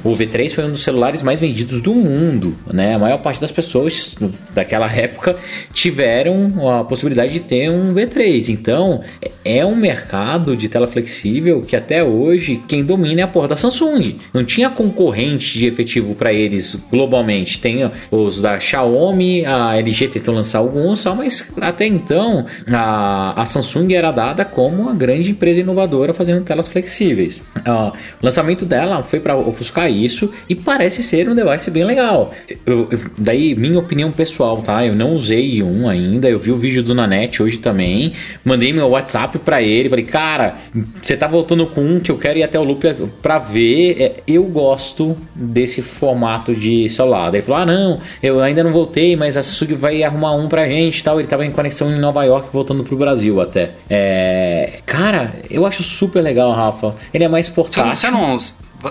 [0.03, 2.95] O V3 foi um dos celulares mais vendidos do mundo, né?
[2.95, 4.16] A maior parte das pessoas
[4.55, 5.36] daquela época
[5.74, 8.49] tiveram a possibilidade de ter um V3.
[8.49, 9.01] Então,
[9.45, 13.57] é um mercado de tela flexível que até hoje quem domina é a porra da
[13.57, 14.16] Samsung.
[14.32, 17.59] Não tinha concorrente de efetivo para eles globalmente.
[17.59, 23.93] Tem os da Xiaomi, a LG tentou lançar alguns, mas até então a, a Samsung
[23.95, 27.43] era dada como uma grande empresa inovadora fazendo telas flexíveis.
[27.64, 32.32] Ah, o lançamento dela foi para ofuscar isso e parece ser um device bem legal.
[32.66, 34.86] Eu- eu- daí, minha opinião pessoal, tá?
[34.86, 38.12] Eu não usei um ainda, eu vi o vídeo do Nanete hoje também,
[38.45, 40.57] mandei meu WhatsApp para ele, falei, cara,
[41.03, 42.83] você tá voltando com um que eu quero ir até o Loop
[43.20, 43.97] pra ver.
[44.01, 47.30] É, eu gosto desse formato de celular.
[47.30, 50.49] Daí ele falou: ah, não, eu ainda não voltei, mas a Samsung vai arrumar um
[50.49, 51.18] pra gente tal.
[51.20, 53.70] Ele tava em conexão em Nova York, voltando pro Brasil até.
[53.89, 56.95] É, cara, eu acho super legal, Rafa.
[57.12, 57.95] Ele é mais portátil.
[57.97, 58.37] você não-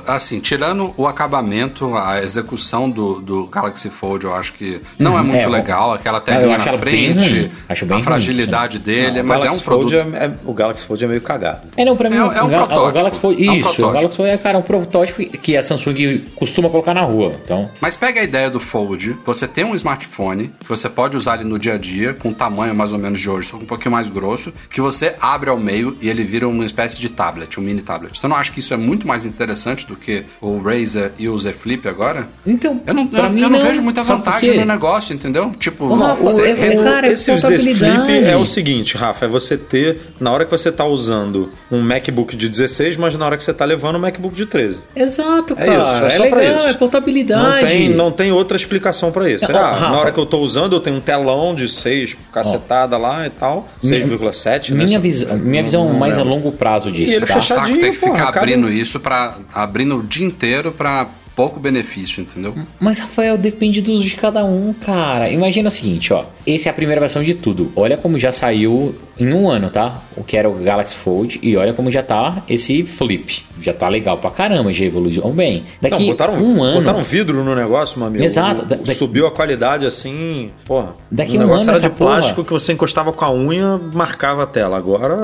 [0.07, 5.21] Assim, tirando o acabamento, a execução do, do Galaxy Fold, eu acho que não é
[5.21, 5.93] muito é, legal.
[5.93, 7.51] Aquela eu telinha na bem frente, ruim.
[7.69, 10.15] Acho bem a ruim, fragilidade dele, O mas é um Fold produto.
[10.15, 11.61] é- é- o Galaxy Fold é meio cagado.
[11.75, 12.87] É, não, pra mim, É- o, é um protótipo.
[12.87, 13.69] o Galaxy foi É um isso.
[13.69, 13.93] o protótipo.
[13.93, 17.35] Galaxy foi, é, cara, um protótipo que a Samsung costuma colocar na rua.
[17.43, 21.35] Então, Mas pega a ideia do Fold, você tem um smartphone que você pode usar
[21.39, 23.91] ele no dia a dia, com tamanho mais ou menos de hoje, só um pouquinho
[23.91, 27.63] mais grosso, que você abre ao meio e ele vira uma espécie de tablet, um
[27.63, 28.17] mini tablet.
[28.17, 31.37] Você não acha que isso é muito mais interessante do que o Razer e o
[31.37, 32.27] Z Flip agora?
[32.45, 35.51] então Eu não, pra eu, mim eu não vejo muita vantagem no negócio, entendeu?
[35.59, 37.83] Tipo, Ô, Rafa, você é- re- é- cara, é Esse Z Flip
[38.25, 42.35] é o seguinte, Rafa, é você ter, na hora que você tá usando um MacBook
[42.35, 44.83] de 16, mas na hora que você tá levando um MacBook de 13.
[44.95, 45.93] Exato, É cara.
[45.93, 46.67] isso, é É, só legal, isso.
[46.67, 47.43] é portabilidade.
[47.43, 49.51] Não tem, não tem outra explicação pra isso.
[49.51, 52.97] Não, Ah, na hora que eu tô usando, eu tenho um telão de 6 cacetada
[52.97, 53.67] lá e tal.
[53.81, 54.77] 6,7, né?
[54.85, 57.37] Minha, Se- vis minha visão não mais a longo prazo disso, E ele tá?
[57.37, 59.35] Um saco fechadinho, ter que porra, ficar cabe- abrindo isso para
[59.71, 62.53] abrindo o dia inteiro pra pouco benefício, entendeu?
[62.79, 65.29] Mas, Rafael, depende do uso de cada um, cara.
[65.29, 66.25] Imagina o seguinte, ó.
[66.45, 67.71] Essa é a primeira versão de tudo.
[67.75, 70.01] Olha como já saiu em um ano, tá?
[70.15, 71.39] O que era o Galaxy Fold.
[71.41, 73.43] E olha como já tá esse Flip.
[73.61, 75.63] Já tá legal pra caramba, já evoluiu bem.
[75.79, 76.79] Daqui Não, botaram, um ano...
[76.79, 78.23] botaram vidro no negócio, meu amigo.
[78.23, 78.65] Exato.
[78.65, 80.95] Da- da- Subiu a qualidade assim, porra.
[81.11, 83.31] Daqui o um negócio ano era de essa porra- plástico que você encostava com a
[83.31, 84.77] unha, marcava a tela.
[84.77, 85.15] Agora,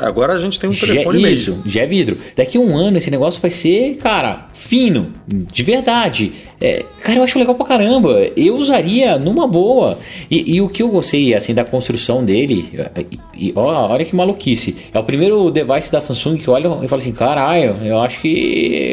[0.00, 1.62] agora a gente tem um Já, telefone isso, mesmo.
[1.68, 2.16] já é vidro.
[2.36, 5.12] Daqui a um ano esse negócio vai ser, cara, fino,
[5.50, 6.32] de verdade.
[6.60, 8.30] É, cara, eu acho legal pra caramba.
[8.36, 9.98] Eu usaria numa boa.
[10.30, 12.68] E, e o que eu gostei, assim, da construção dele,
[13.10, 14.76] e, e, olha que maluquice.
[14.94, 18.28] É o primeiro device da Samsung que olha e fala assim: caralho, eu acho que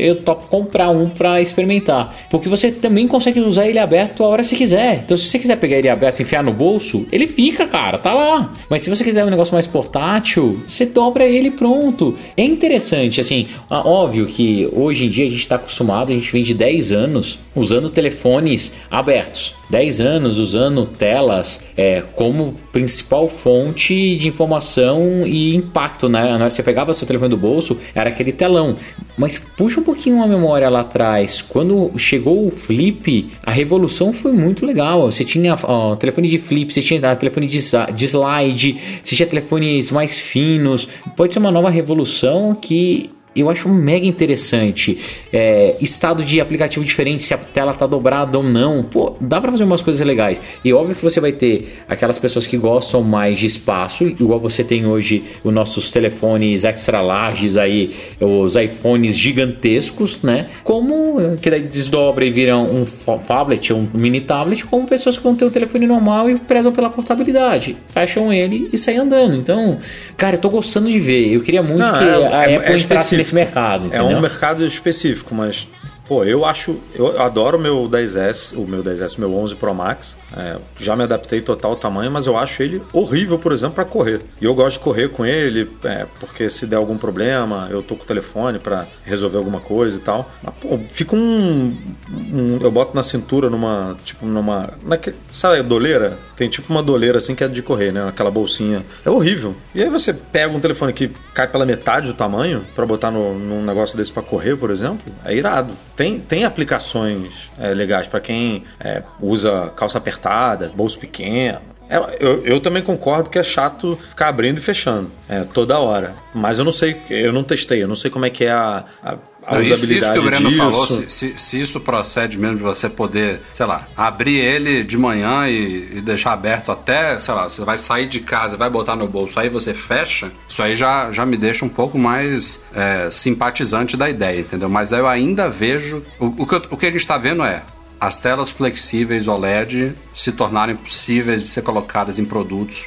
[0.04, 2.16] eu topo comprar um pra experimentar.
[2.32, 5.02] Porque você também consegue usar ele aberto a hora que você quiser.
[5.06, 8.16] Então, se você quiser pegar ele aberto e enfiar no bolso, ele fica, cara, tá
[8.16, 8.52] lá.
[8.68, 12.18] Mas se você quiser um negócio mais portátil, você dobra ele pronto.
[12.36, 16.39] É interessante, assim, óbvio que hoje em dia a gente tá acostumado, a gente vem
[16.44, 19.56] de 10 anos usando telefones abertos.
[19.70, 26.24] 10 anos usando telas é, como principal fonte de informação e impacto, né?
[26.24, 28.76] Na hora que você pegava seu telefone do bolso, era aquele telão.
[29.16, 31.42] Mas puxa um pouquinho a memória lá atrás.
[31.42, 35.04] Quando chegou o flip, a revolução foi muito legal.
[35.12, 37.60] Você tinha ó, telefone de flip, você tinha ah, telefone de,
[37.94, 40.88] de slide, você tinha telefones mais finos.
[41.16, 44.98] Pode ser uma nova revolução que eu acho mega interessante.
[45.32, 48.84] É, estado de aplicativo diferente, se a tela tá dobrada ou não.
[48.84, 50.42] Pô, dá para fazer umas coisas legais.
[50.64, 54.64] E óbvio que você vai ter aquelas pessoas que gostam mais de espaço, igual você
[54.64, 60.48] tem hoje os nossos telefones extra larges aí, os iPhones gigantescos, né?
[60.64, 62.86] Como eh, que daí desdobra e viram um
[63.20, 66.90] tablet, um mini tablet, como pessoas que vão ter um telefone normal e prezam pela
[66.90, 67.78] portabilidade.
[67.88, 69.36] Fecham ele e saem andando.
[69.36, 69.78] Então,
[70.18, 71.34] cara, eu tô gostando de ver.
[71.34, 73.86] Eu queria muito Não, que é- a é- Apple é entrasse nesse mercado.
[73.92, 74.18] É entendeu?
[74.18, 75.68] um mercado específico, mas
[76.08, 79.76] pô, eu acho, eu adoro o meu 10S, o meu 10S, o meu 11 Pro
[79.76, 80.18] Max.
[80.36, 83.86] É, já me adaptei total ao tamanho, mas eu acho ele horrível, por exemplo, para
[83.86, 84.22] correr.
[84.42, 87.96] E eu gosto de correr com ele, é, porque se der algum problema, eu tô
[87.96, 90.28] com o telefone para resolver alguma coisa e tal.
[90.42, 91.78] Mas, pô, fica um,
[92.12, 96.18] um- eu boto na cintura numa, tipo numa, naque- sabe a doleira?
[96.40, 98.08] Tem tipo uma doleira assim que é de correr, né?
[98.08, 98.82] Aquela bolsinha.
[99.04, 99.54] É horrível.
[99.76, 103.38] E aí você pega um telefone que cai pela metade do tamanho para botar no,
[103.38, 105.74] num negócio desse para correr, por exemplo, é irado.
[105.98, 111.60] Tem, tem aplicações é, legais para quem é, usa calça apertada, bolso pequeno.
[111.90, 116.16] É, eu, eu também concordo que é chato ficar abrindo e fechando é, toda hora.
[116.34, 118.86] Mas eu não sei, eu não testei, eu não sei como é que é a,
[119.04, 119.18] a,
[119.50, 120.58] a Não, isso, usabilidade isso que o Breno disso.
[120.62, 124.98] falou, se, se- se isso procede mesmo de você poder, sei lá, abrir ele de
[124.98, 128.96] manhã e, e deixar aberto até, sei lá, você vai sair de casa, vai botar
[128.96, 133.10] no bolso, aí você fecha, isso aí já, já me deixa um pouco mais é,
[133.12, 134.70] simpatizante da ideia, entendeu?
[134.70, 136.04] Mas eu ainda vejo.
[136.20, 137.64] O, o que, eu- o que a gente está vendo é
[138.00, 142.86] as telas flexíveis OLED se tornarem possíveis de ser colocadas em produtos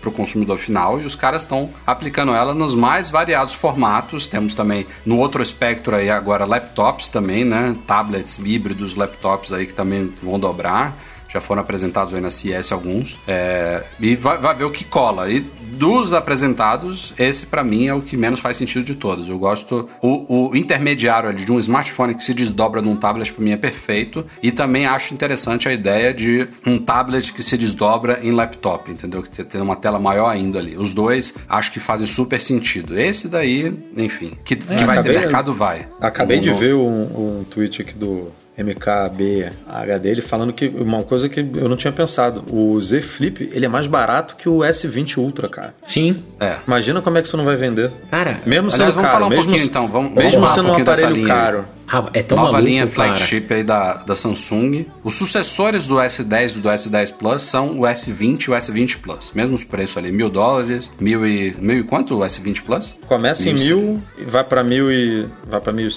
[0.00, 4.26] para o consumidor final e os caras estão aplicando ela nos mais variados formatos.
[4.26, 7.76] Temos também no outro espectro aí agora laptops também, né?
[7.86, 10.96] Tablets híbridos, laptops aí que também vão dobrar.
[11.32, 13.16] Já foram apresentados aí na CS alguns.
[13.26, 15.30] É, e vai, vai ver o que cola.
[15.30, 19.28] E dos apresentados, esse pra mim é o que menos faz sentido de todos.
[19.28, 19.88] Eu gosto.
[20.02, 23.56] O, o intermediário ali de um smartphone que se desdobra num tablet pra mim é
[23.56, 24.26] perfeito.
[24.42, 29.22] E também acho interessante a ideia de um tablet que se desdobra em laptop, entendeu?
[29.22, 30.76] Que tem uma tela maior ainda ali.
[30.76, 32.98] Os dois acho que fazem super sentido.
[32.98, 35.88] Esse daí, enfim, que, que vai ter acabei- mercado, vai.
[36.00, 38.28] Acabei No- de no- ver um, um tweet aqui do
[38.62, 42.44] MKBH dele falando que uma coisa que eu não tinha pensado.
[42.50, 45.74] O Z Flip, ele é mais barato que o S20 Ultra, cara.
[45.86, 46.22] Sim.
[46.40, 46.56] É.
[46.66, 47.90] Imagina como é que isso não vai vender.
[48.10, 49.88] Cara, Mesmo Aliás, sendo vamos caro, falar um mesmo, pouquinho, então.
[49.88, 51.64] Vamos- vamos mesmo um sendo um dessa aparelho caro.
[51.88, 52.94] ah, é tão Nova maluco, linha cara.
[53.14, 54.86] flagship aí da, da Samsung.
[55.04, 59.32] Os sucessores do S10 e do S10 Plus são o S20 e o S20 Plus.
[59.34, 61.54] Mesmos preços ali, mil dólares, mil e...
[61.58, 62.94] Mil e quanto o S20 Plus?
[63.06, 65.26] Começa em Mil mil e vai pra mil e.
[65.46, 65.88] vai pra mil.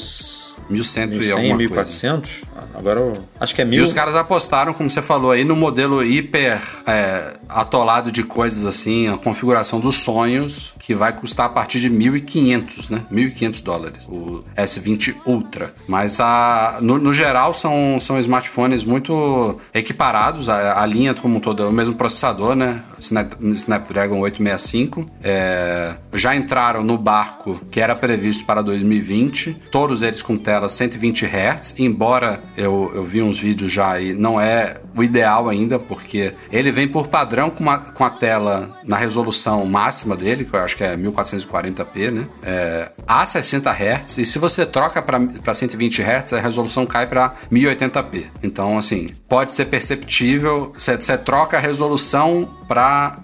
[0.70, 2.43] Mil cento e 1100, alguma 1400?
[2.74, 3.84] Agora eu acho que é E mil.
[3.84, 9.08] os caras apostaram, como você falou aí, no modelo hiper é, atolado de coisas assim,
[9.08, 13.06] a configuração dos sonhos, que vai custar a partir de 1.500, né?
[13.12, 15.74] 1.500 dólares, o S20 Ultra.
[15.88, 21.39] Mas a, no, no geral são, são smartphones muito equiparados, a, a linha como um
[21.39, 22.84] todo é o mesmo processador, né?
[23.06, 25.06] Snap- Snapdragon 865.
[25.24, 31.26] É, já entraram no barco que era previsto para 2020, todos eles com tela 120
[31.26, 36.34] Hz, embora eu, eu vi uns vídeos já aí, não é o ideal ainda, porque
[36.52, 40.60] ele vem por padrão com, uma, com a tela na resolução máxima dele, que eu
[40.60, 42.28] acho que é 1440p, né?
[42.43, 47.34] É, a 60 Hz, e se você troca para 120 Hz, a resolução cai para
[47.52, 48.26] 1080p.
[48.43, 53.20] Então, assim, pode ser perceptível, você troca a resolução para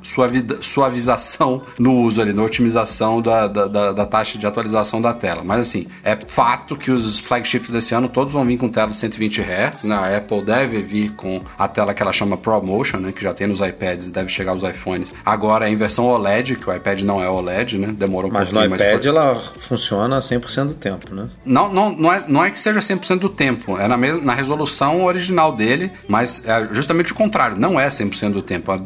[0.62, 5.44] suavização no uso ali, na otimização da, da, da- da taxa de atualização da tela.
[5.44, 8.96] Mas assim, é fato que os flagships desse ano todos vão vir com tela de
[8.98, 9.96] 120 Hz, né?
[9.96, 13.12] A Apple deve vir com a tela que ela chama ProMotion, né?
[13.12, 15.12] Que já tem nos iPads e deve chegar aos iPhones.
[15.26, 17.88] Agora é em versão OLED, que o iPad não é OLED, né?
[17.98, 21.30] Demorou um Mas no pouquinho, iPad foi- ela funciona 100% do tempo, né?
[21.46, 24.34] não, não, não, é, não é que seja 100% do tempo, é na, mesma, na
[24.34, 28.72] resolução original dele, mas é justamente o contrário, não é 100% do tempo.
[28.72, 28.80] A,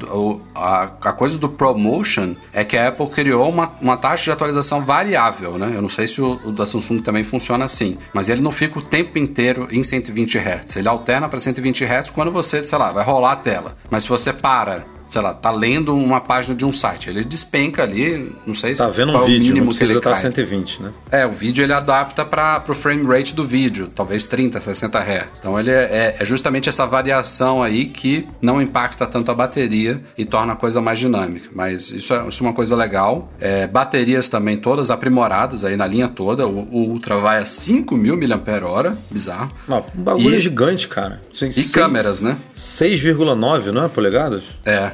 [0.55, 4.83] a, a coisa do ProMotion é que a Apple criou uma, uma taxa de atualização
[4.83, 5.71] variável, né?
[5.75, 8.79] Eu não sei se o, o da Samsung também funciona assim, mas ele não fica
[8.79, 10.75] o tempo inteiro em 120 Hz.
[10.77, 13.75] Ele alterna para 120 Hz quando você, sei lá, vai rolar a tela.
[13.89, 17.83] Mas se você para sei lá, tá lendo uma página de um site, ele despenca
[17.83, 20.19] ali, não sei se Tá vendo um é vídeo, mínimo não precisa estar cai.
[20.21, 20.91] 120, né?
[21.11, 25.39] É, o vídeo ele adapta para o frame rate do vídeo, talvez 30, 60 Hz.
[25.39, 30.25] Então ele é, é justamente essa variação aí que não impacta tanto a bateria e
[30.25, 31.49] torna a coisa mais dinâmica.
[31.53, 33.31] Mas isso é, isso é uma coisa legal.
[33.39, 36.47] É, baterias também todas aprimoradas aí na linha toda.
[36.47, 39.51] O, o Ultra vai a 5.000 mAh, bizarro.
[39.67, 41.21] Mas um bagulho E- gigante, cara.
[41.33, 42.37] Sei- E sei- câmeras, né?
[42.55, 43.87] 6,9, não é?
[43.87, 44.43] Polegadas?
[44.65, 44.91] É.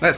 [0.00, 0.10] É,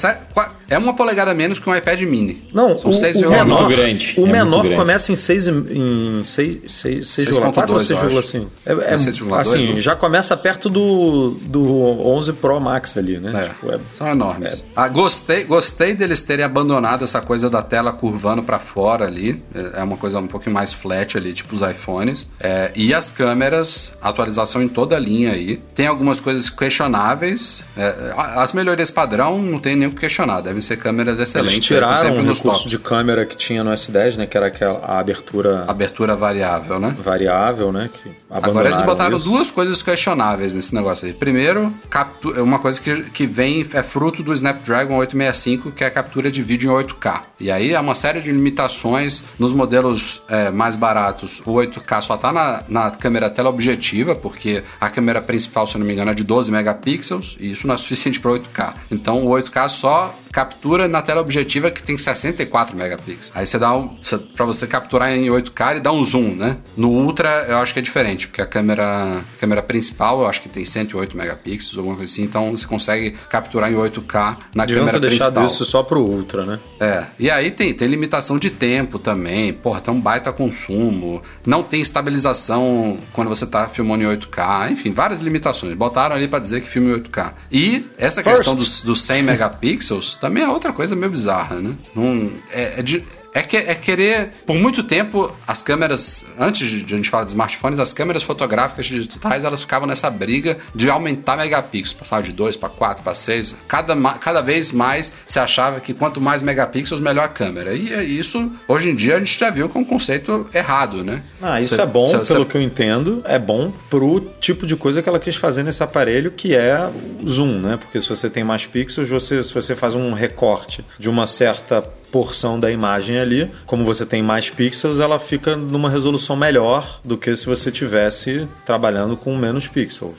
[0.74, 2.43] é uma polegada menos que um iPad mini.
[2.53, 3.26] Não, São o, 6,9.
[3.26, 4.76] o menor, muito grande, O é menor grande.
[4.76, 8.47] começa em 6, em 6, 6, 6,4 ou 6,2, eu 6,5?
[8.66, 9.81] É, é, É 6,2, assim, né?
[9.81, 11.62] já começa perto do, do
[12.07, 13.33] 11 Pro Max ali, né?
[13.45, 14.62] É, Tipo, é- são enormes.
[14.76, 19.43] Ah, gostei, gostei deles terem abandonado essa coisa da tela curvando pra fora ali.
[19.55, 22.26] É é uma coisa um pouquinho mais flat ali, tipo os iPhones.
[22.39, 25.57] É, e as câmeras, atualização em toda a linha aí.
[25.74, 27.62] Tem algumas coisas questionáveis.
[27.76, 30.40] É, as melhorias padrão não tem nem o que questionar.
[30.40, 31.54] Devem ser câmeras excelentes.
[31.54, 34.26] Eles tiraram o nos recurso de câmera que tinha no S10, né?
[34.26, 36.94] Que era aquela, a abertura Abertura variável, né?
[37.02, 37.90] variável, né?
[37.92, 39.28] Que Agora eles botaram isso.
[39.28, 41.12] duas coisas questionáveis nesse negócio aí.
[41.12, 45.90] Primeiro, captu- uma coisa que, que vem, é fruto do Snapdragon 865, que é a
[45.90, 47.22] captura de vídeo em 8K.
[47.40, 51.40] E aí há uma série de limitações nos modelos é, mais baratos.
[51.46, 55.86] O 8K só tá na, na câmera teleobjetiva, porque a câmera principal, se eu não
[55.86, 58.74] me engano, é de 12 megapixels, e isso não é suficiente para 8K.
[58.90, 63.33] Então o 8K só captura na tela objetiva que tem 64 megapixels.
[63.35, 63.97] Aí você dá um.
[64.35, 66.57] Pra você capturar em 8K, ele dá um zoom, né?
[66.76, 70.43] No Ultra eu acho que é diferente, porque a câmera, a câmera principal eu acho
[70.43, 74.87] que tem 108 megapixels, alguma coisa assim, então você consegue capturar em 8K na Deviam
[74.87, 75.47] câmera ter deixado principal.
[75.47, 76.59] isso só pro Ultra, né?
[76.78, 81.62] É, e aí tem, tem limitação de tempo também, porra, tem um baita consumo, não
[81.62, 85.74] tem estabilização quando você tá filmando em 8K, enfim, várias limitações.
[85.74, 87.33] Botaram ali pra dizer que filme em 8K.
[87.51, 88.37] E essa First.
[88.37, 91.74] questão dos, dos 100 megapixels também é outra coisa meio bizarra, né?
[91.94, 93.04] Não, é, é de-
[93.35, 94.31] é que- é querer.
[94.47, 96.24] Por muito tempo, as câmeras.
[96.39, 100.59] Antes de a gente falar de smartphones, as câmeras fotográficas digitais elas ficavam nessa briga
[100.74, 101.93] de aumentar megapixels.
[101.93, 103.55] Passava de 2 para 4 para 6.
[103.68, 107.72] Cada, cada vez mais se achava que quanto mais megapixels, melhor a câmera.
[107.74, 111.22] E isso, hoje em dia, a gente já viu que é um conceito errado, né?
[111.41, 114.66] Ah, isso Cê- é bom, cê- cê- pelo que eu entendo, é bom pro tipo
[114.66, 116.89] de coisa que ela quis fazer nesse aparelho, que é
[117.22, 117.76] o zoom, né?
[117.76, 121.83] Porque se você tem mais pixels, você, se você faz um recorte de uma certa
[122.11, 127.16] porção da imagem ali, como você tem mais pixels, ela fica numa resolução melhor do
[127.16, 130.16] que se você tivesse trabalhando com menos pixels.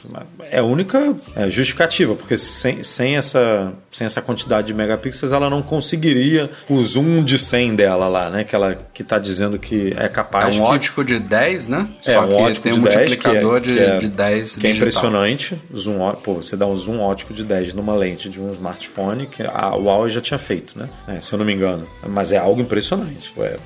[0.50, 5.50] É a única é, justificativa, porque sem, sem, essa, sem essa quantidade de megapixels, ela
[5.50, 8.44] não conseguiria o zoom de 100 dela lá, né?
[8.44, 11.90] Que ela que tá dizendo que é É capaz um que ótico de 10, né?
[12.06, 13.98] é, Só um que ótico tem de um 10, multiplicador que é, de, que é,
[13.98, 14.76] de 10 Que é digital.
[14.78, 15.62] impressionante.
[15.76, 19.44] Zoom, pô, você dá um zoom ótico de 10 numa lente de um smartphone, que
[19.44, 20.90] a Huawei já tinha feito, né?
[21.08, 21.81] É, se eu não me engano.
[22.08, 23.34] Mas é algo impressionante.
[23.40, 23.58] É,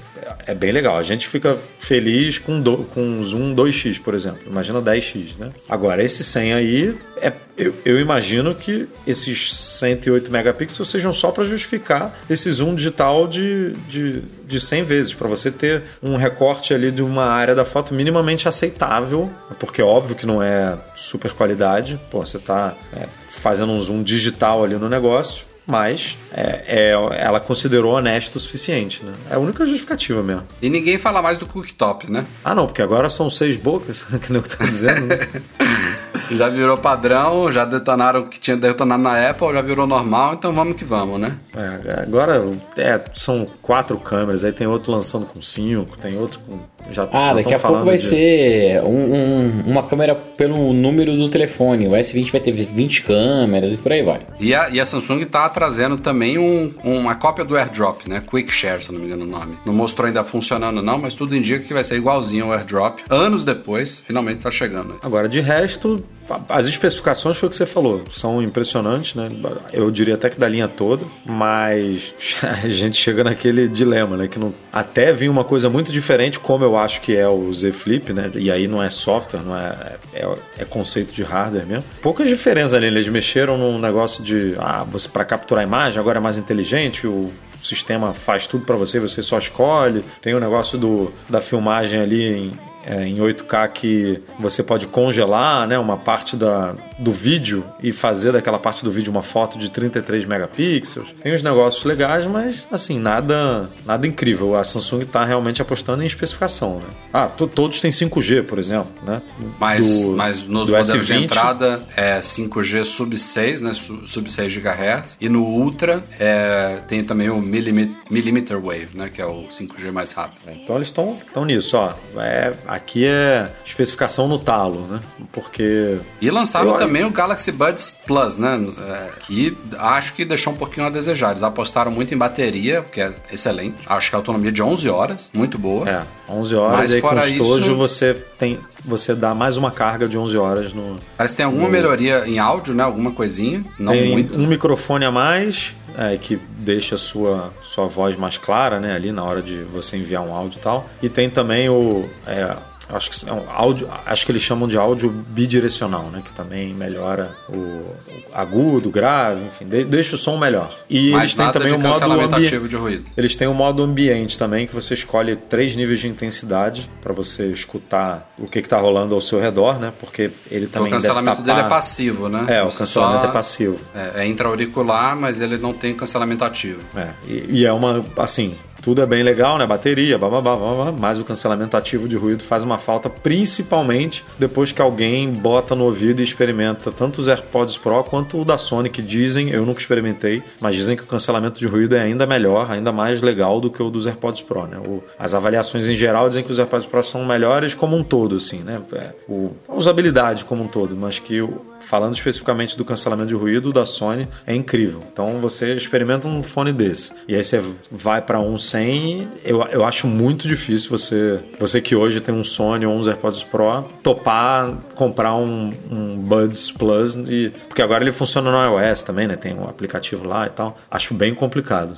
[0.47, 0.97] é bem legal.
[0.97, 4.41] A gente fica feliz com, do, com um zoom 2x, por exemplo.
[4.45, 5.49] Imagina 10x, né?
[5.68, 11.43] Agora, esse 100 aí, é, eu, eu imagino que esses 108 megapixels sejam só para
[11.43, 16.91] justificar esse zoom digital de, de, de 100 vezes, para você ter um recorte ali
[16.91, 21.99] de uma área da foto minimamente aceitável, porque é óbvio que não é super qualidade.
[22.11, 25.55] Pô, você tá é, fazendo um zoom digital ali no negócio.
[25.68, 29.13] Mas é, é- ela considerou honesto o suficiente, né?
[29.32, 30.43] É a única justificativa mesmo.
[30.61, 32.26] E ninguém fala mais do cooktop, né?
[32.43, 35.07] Ah, não, porque agora são seis bocas, que nem eu tô dizendo.
[35.07, 35.18] né?
[36.32, 40.51] Já virou padrão, já detonaram o que tinha detonado na Apple, já virou normal, então
[40.55, 41.38] vamos que vamos, né?
[41.55, 42.43] É, agora
[42.78, 46.57] é, são quatro câmeras, aí tem outro lançando com cinco, tem outro com.
[46.91, 51.15] Já, Ah, já daqui a pouco vai de- ser um- um- uma câmera pelo número
[51.17, 51.88] do telefone.
[51.88, 54.21] O S20 vai ter 20 câmeras e por aí vai.
[54.39, 58.21] E a, e a Samsung tá trazendo também um- uma cópia do AirDrop, né?
[58.29, 59.55] Quick Share, se não me engano o nome.
[59.65, 63.01] Não mostrou ainda funcionando não, mas tudo indica que vai ser igualzinho ao AirDrop.
[63.09, 64.95] Anos depois, finalmente tá chegando.
[65.01, 66.03] Agora, de resto,
[66.49, 69.30] as especificações foi o que você falou, são impressionantes, né?
[69.71, 72.13] Eu diria até que da linha toda, mas
[72.63, 74.28] a gente chega naquele dilema, né?
[74.28, 77.71] Que não, até vir uma coisa muito diferente, como eu acho que é o Z
[77.71, 78.32] Flip, né?
[78.36, 81.86] E aí não é software, não é, é, é conceito de hardware mesmo.
[82.01, 86.17] Poucas diferenças ali, eles mexeram num negócio de, ah, você para capturar a imagem agora
[86.17, 90.03] é mais inteligente, o sistema faz tudo para você, você só escolhe.
[90.21, 92.51] Tem o negócio do, da filmagem ali em,
[92.86, 98.32] é, em 8K que você pode congelar né, uma parte da, do vídeo e fazer
[98.32, 101.14] daquela parte do vídeo uma foto de 33 megapixels.
[101.22, 104.56] Tem uns negócios legais, mas assim, nada nada incrível.
[104.56, 106.78] A Samsung está realmente apostando em especificação.
[106.78, 106.86] Né?
[107.14, 108.91] Ah, to- todos têm 5G, por exemplo.
[109.04, 109.22] Né?
[109.60, 113.74] Mas, Do- mas nos modelos de S20, entrada é 5G sub 6, né?
[113.74, 115.18] Su- Sub 6 GHz.
[115.20, 119.10] E no Ultra é, tem também o millim- Millimeter Wave, né?
[119.14, 120.39] Que é o 5G mais rápido.
[120.48, 121.93] Então eles estão nisso, ó.
[122.18, 125.00] É, aqui é especificação no talo, né?
[125.34, 128.59] Porque E lançaram eu também o Galaxy Buds Plus, né?
[128.88, 131.31] É, que acho que deixou um pouquinho a desejar.
[131.31, 133.75] Eles apostaram muito em bateria, que é excelente.
[133.88, 135.89] Acho que a autonomia de 11 horas, muito boa.
[135.89, 139.57] É, 11 horas Mas e aí com fora estojo isso- você tem você dá mais
[139.57, 142.83] uma carga de 11 horas no Parece que tem alguma melhoria em áudio, né?
[142.83, 143.63] Alguma coisinha.
[143.79, 144.38] Não tem muito.
[144.39, 149.11] um microfone a mais é, que deixa a sua sua voz mais clara, né, ali
[149.11, 150.88] na hora de você enviar um áudio e tal.
[151.01, 152.55] E tem também o é,
[152.89, 156.21] Acho que um áudio, acho que eles chamam de áudio bidirecional, né?
[156.23, 157.95] Que também melhora o, o
[158.33, 160.71] agudo, grave, enfim, de- deixa o som melhor.
[160.89, 163.05] E Mas eles têm também o modo cancelamento ambi- ativo de ruído.
[163.17, 167.47] Eles têm um modo ambiente também, que você escolhe três níveis de intensidade para você
[167.47, 169.91] escutar o que está rolando ao seu redor, né?
[169.99, 172.45] Porque ele também o cancelamento dele é passivo, né?
[172.47, 173.79] É, o Você cancelamento só- é passivo.
[173.95, 176.81] É, é intra-auricular, mas ele não tem cancelamento ativo.
[176.95, 178.55] É, e, e é uma, assim,
[178.86, 179.65] tudo é bem legal, né?
[179.65, 184.81] Bateria, blá, blá, mas o cancelamento ativo de ruído faz uma falta, principalmente depois que
[184.81, 189.01] alguém bota no ouvido e experimenta tanto os AirPods Pro quanto o da Sony, que
[189.01, 192.91] dizem, eu nunca experimentei, mas dizem que o cancelamento de ruído é ainda melhor, ainda
[192.91, 194.77] mais legal do que o dos AirPods Pro, né?
[194.77, 198.36] O- as avaliações em geral dizem que os AirPods Pro são melhores como um todo,
[198.36, 198.79] assim, né?
[198.93, 203.36] É, o, a usabilidade como um todo, mas que o, falando especificamente do cancelamento de
[203.36, 205.03] ruído da Sony é incrível.
[205.11, 209.86] Então você experimenta um fone desse e aí você vai para um sem, eu, eu
[209.86, 214.75] acho muito difícil você, você que hoje tem um Sony ou uns AirPods Pro, topar
[214.95, 219.36] comprar um, um Buds Plus e porque agora ele funciona no iOS também, né?
[219.36, 220.77] Tem um aplicativo lá e tal.
[220.89, 221.95] Acho bem complicado.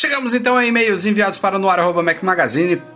[0.00, 1.58] Chegamos então a e-mails enviados para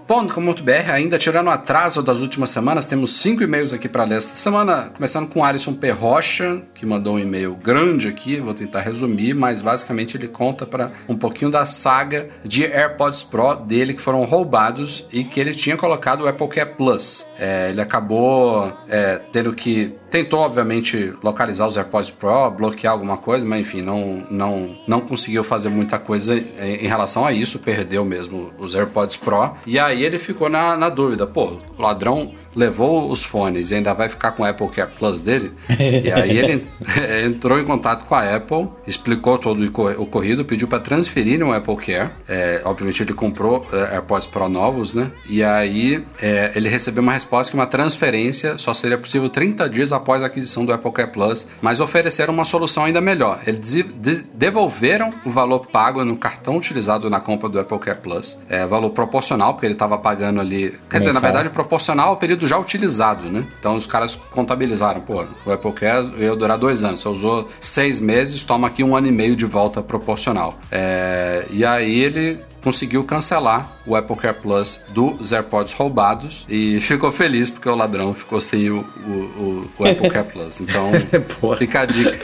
[0.08, 0.90] noar.macmagazine.com.br.
[0.92, 4.90] Ainda tirando o atraso das últimas semanas, temos cinco e-mails aqui para ler esta semana.
[4.94, 8.36] Começando com Alisson Perrocha, que mandou um e-mail grande aqui.
[8.36, 13.54] Vou tentar resumir, mas basicamente ele conta para um pouquinho da saga de AirPods Pro
[13.56, 17.26] dele que foram roubados e que ele tinha colocado o Apple Care Plus.
[17.38, 23.44] É, ele acabou é, tendo que Tentou, obviamente, localizar os AirPods Pro, bloquear alguma coisa,
[23.44, 28.04] mas enfim, não, não, não conseguiu fazer muita coisa em, em relação a isso, perdeu
[28.04, 29.56] mesmo os AirPods Pro.
[29.66, 34.08] E aí ele ficou na, na dúvida: pô, ladrão levou os fones e ainda vai
[34.08, 35.52] ficar com o Apple Care Plus dele?
[35.68, 36.66] e aí ele
[37.26, 41.52] entrou em contato com a Apple, explicou todo o co- ocorrido, pediu para transferirem o
[41.52, 42.10] Apple Care.
[42.28, 45.10] É, obviamente ele comprou é, AirPods Pro novos, né?
[45.28, 49.92] E aí é, ele recebeu uma resposta que uma transferência só seria possível 30 dias
[49.92, 53.40] após a aquisição do Apple Care Plus, mas ofereceram uma solução ainda melhor.
[53.46, 57.98] Eles de- de- devolveram o valor pago no cartão utilizado na compra do Apple Care
[57.98, 60.74] Plus, é, valor proporcional, porque ele estava pagando ali.
[60.90, 63.46] Quer dizer, na verdade, proporcional ao período já utilizado, né?
[63.58, 68.00] Então os caras contabilizaram, pô, o Apple Care ia durar dois anos, você usou seis
[68.00, 70.58] meses, toma aqui um ano e meio de volta proporcional.
[70.70, 77.12] É, e aí ele conseguiu cancelar o Apple Care Plus dos AirPods roubados e ficou
[77.12, 80.60] feliz porque o ladrão ficou sem o, o, o- Apple Care Plus.
[80.60, 80.90] Então,
[81.40, 81.56] Porra.
[81.58, 82.18] fica a dica.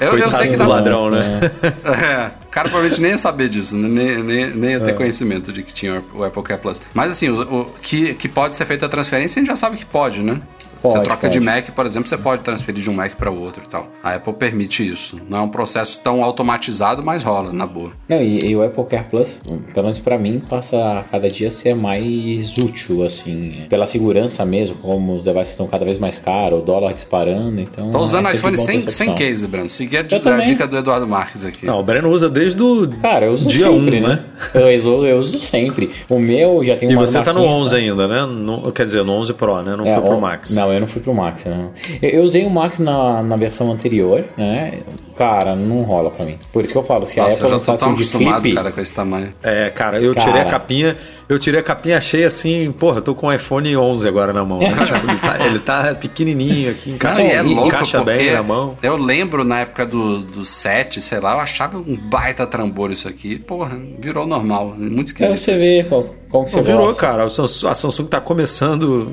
[0.00, 1.40] Eu, eu sei que tá ladrão, né?
[1.84, 3.88] é, o cara provavelmente nem ia saber disso, né?
[3.88, 4.80] nem, nem, nem ia É.
[4.80, 6.80] ter conhecimento de que tinha o Apple Care Plus.
[6.92, 9.76] Mas assim, o, o- que, que pode ser feita a transferência, a gente já sabe
[9.76, 10.40] que pode, né?
[10.82, 11.50] Você Pode, troca de pode.
[11.50, 13.86] Mac, por exemplo, você pode transferir de um Mac para o outro e tal.
[14.02, 15.16] A Apple permite isso.
[15.28, 17.92] Não é um processo tão automatizado, mas rola, na boa.
[18.08, 21.28] Não, e, e o Apple Care Plus, hum, pelo menos pra mim, passa a cada
[21.30, 25.98] dia a ser mais útil, assim, pela segurança mesmo, como os devices estão cada vez
[25.98, 27.90] mais caros, o dólar disparando, então...
[27.90, 29.68] Tô usando é iPhone sem, sem case, Bruno.
[29.68, 31.66] Segui a, a dica do Eduardo Marques aqui.
[31.66, 34.08] Não, o Breno usa desde o Cara, eu uso dia sempre, 1, né?
[34.08, 34.24] né?
[34.54, 35.90] Eu uso, eu uso sempre.
[36.08, 37.82] O meu já tem E uma você tá no marquinha, 11 sabe?
[37.82, 38.26] ainda, né?
[38.26, 39.76] No- quer dizer, no 11 Pro, né?
[39.76, 40.54] Não É, foi pro Max.
[40.54, 41.70] Não, eu não fui pro Max, não.
[42.00, 44.78] Eu, eu usei o Max na, na versão anterior, né?
[45.16, 46.38] Cara, não rola pra mim.
[46.52, 48.42] Por isso que eu falo, se a Nossa, Apple já tô lançasse um de acostumado,
[48.42, 48.54] flip...
[48.56, 49.28] cara, com esse tamanho.
[49.42, 50.26] É, cara, eu Cara.
[50.26, 50.96] tirei a capinha,
[51.28, 54.44] eu tirei a capinha cheia assim, porra, eu tô com o iPhone 11 agora na
[54.44, 54.58] mão.
[54.58, 54.68] né?
[54.84, 58.42] Tipo, ele, tá, ele tá pequenininho aqui, encaixa, e é louco encaixa porque bem na
[58.42, 58.76] mão.
[58.82, 63.06] eu lembro na época do, do 7, sei lá, eu achava um baita trambolho isso
[63.08, 63.38] aqui.
[63.38, 64.74] Porra, virou normal.
[64.78, 65.36] Muito É, esquisito.
[65.38, 65.60] você isso.
[65.60, 67.00] vê qual- como que você virou, gosta.
[67.00, 67.24] cara.
[67.24, 69.06] A Samsung tá começando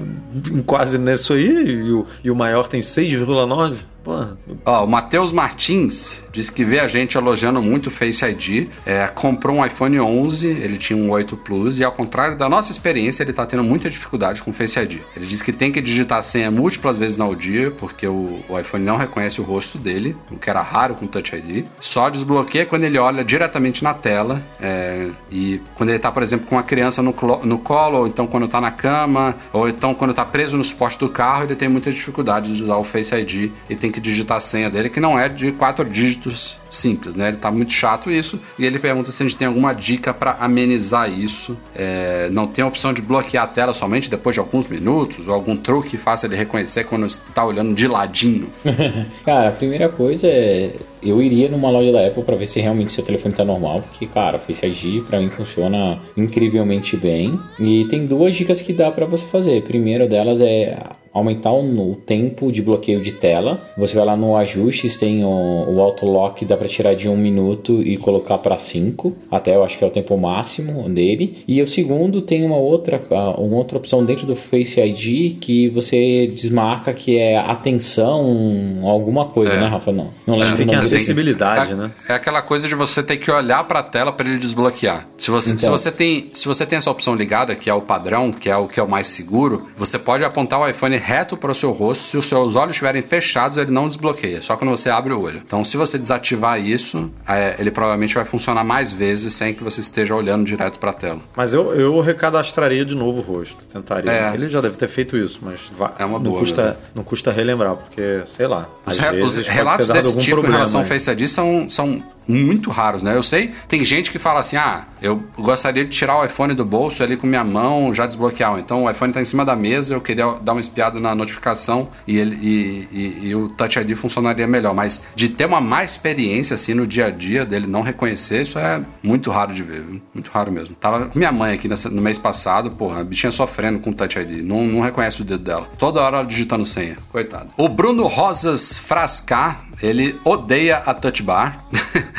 [0.66, 3.76] quase nisso aí e o, e o maior tem 6,9.
[4.04, 8.70] Porra, Ó, o Matheus Martins disse que vê a gente elogiando muito o Face ID.
[8.86, 12.72] É, comprou um iPhone 11, ele tinha um 8 Plus, e ao contrário da nossa
[12.72, 15.00] experiência, ele tá tendo muita dificuldade com o Face ID.
[15.16, 18.60] Ele diz que tem que digitar a senha múltiplas vezes ao dia, porque o, o
[18.60, 21.66] iPhone não reconhece o rosto dele, o que era raro com Touch ID.
[21.80, 24.42] Só desbloqueia quando ele olha diretamente na tela.
[24.62, 28.28] é, e quando ele tá, por exemplo, com uma criança no, no colo, ou então
[28.28, 31.70] quando tá na cama, ou então quando tá preso no suporte do carro, ele tem
[31.70, 34.90] muita dificuldade de usar o Face ID e tem tem que digitar a senha dele,
[34.90, 37.30] que não é de quatro dígitos simples, né?
[37.30, 40.34] Ele tá muito chato isso e ele pergunta se a gente tem alguma dica para
[40.34, 41.58] amenizar isso.
[41.76, 45.34] É, não tem a opção de bloquear a tela somente depois de alguns minutos ou
[45.34, 48.50] algum truque que faça ele reconhecer quando está olhando de ladinho.
[49.26, 52.92] cara, a primeira coisa é eu iria numa loja da Apple para ver se realmente
[52.92, 57.40] seu telefone tá normal, porque cara, o Face ID para mim funciona incrivelmente bem.
[57.60, 59.58] E tem duas dicas que dá para você fazer.
[59.60, 60.78] A primeira delas é
[61.14, 63.62] aumentar o, tempo de bloqueio de tela.
[63.78, 67.18] Você vai lá no ajustes, tem o, o auto lock, dá para tirar de um
[67.18, 71.38] minuto e colocar para cinco, até eu acho que é o tempo máximo dele.
[71.48, 73.02] E o segundo tem uma outra,
[73.38, 79.56] uma outra opção dentro do Face ID que você desmarca que é atenção, alguma coisa,
[79.56, 79.60] É.
[79.60, 79.92] né, Rafa?
[79.92, 80.58] Não, não lembro.
[80.60, 80.72] Dele.
[80.96, 81.92] Acessibilidade, é, né?
[82.08, 85.08] é aquela coisa de você ter que olhar para a tela para ele desbloquear.
[85.18, 85.72] Se você, se, Então.
[85.72, 88.68] você tem, se você tem essa opção ligada, que é o padrão, que é o
[88.68, 92.04] que é o mais seguro, você pode apontar o iPhone reto para o seu rosto.
[92.04, 95.42] Se os seus olhos estiverem fechados, ele não desbloqueia, só quando você abre o olho.
[95.46, 99.82] Então, se você desativar isso, é, ele provavelmente vai funcionar mais vezes sem que você
[99.82, 101.20] esteja olhando direto para a tela.
[101.36, 103.58] Mas eu, eu recadastraria de novo o rosto.
[103.66, 104.12] Tentaria.
[104.12, 104.32] É.
[104.34, 105.60] Ele já deve ter feito isso, mas
[105.98, 106.76] É uma não, boa, custa, né?
[106.96, 108.68] não custa relembrar, porque, sei lá.
[108.86, 110.90] Os, re- os relatos desse tipo em problema relação ao aí.
[110.90, 113.16] Face são, são muito raros, né?
[113.16, 116.64] Eu sei, tem gente que fala assim: ah, eu gostaria de tirar o iPhone do
[116.64, 118.58] bolso ali com minha mão, já desbloquear.
[118.60, 121.90] Então o iPhone tá em cima da mesa, eu queria dar uma espiada na notificação
[122.08, 124.74] e, ele, e, e- e o Touch ID funcionaria melhor.
[124.74, 128.60] Mas de ter uma má experiência assim no dia a dia dele não reconhecer, isso
[128.60, 130.02] é muito raro de ver, viu?
[130.14, 130.76] muito raro mesmo.
[130.76, 134.20] Tava minha mãe aqui nessa- no mês passado, porra, a bichinha sofrendo com o Touch
[134.20, 135.68] ID, não, não reconhece o dedo dela.
[135.78, 137.48] Toda hora ela digitando senha, coitado.
[137.58, 141.64] O Bruno Rosas Frascar, ele odeia a Touch Bar.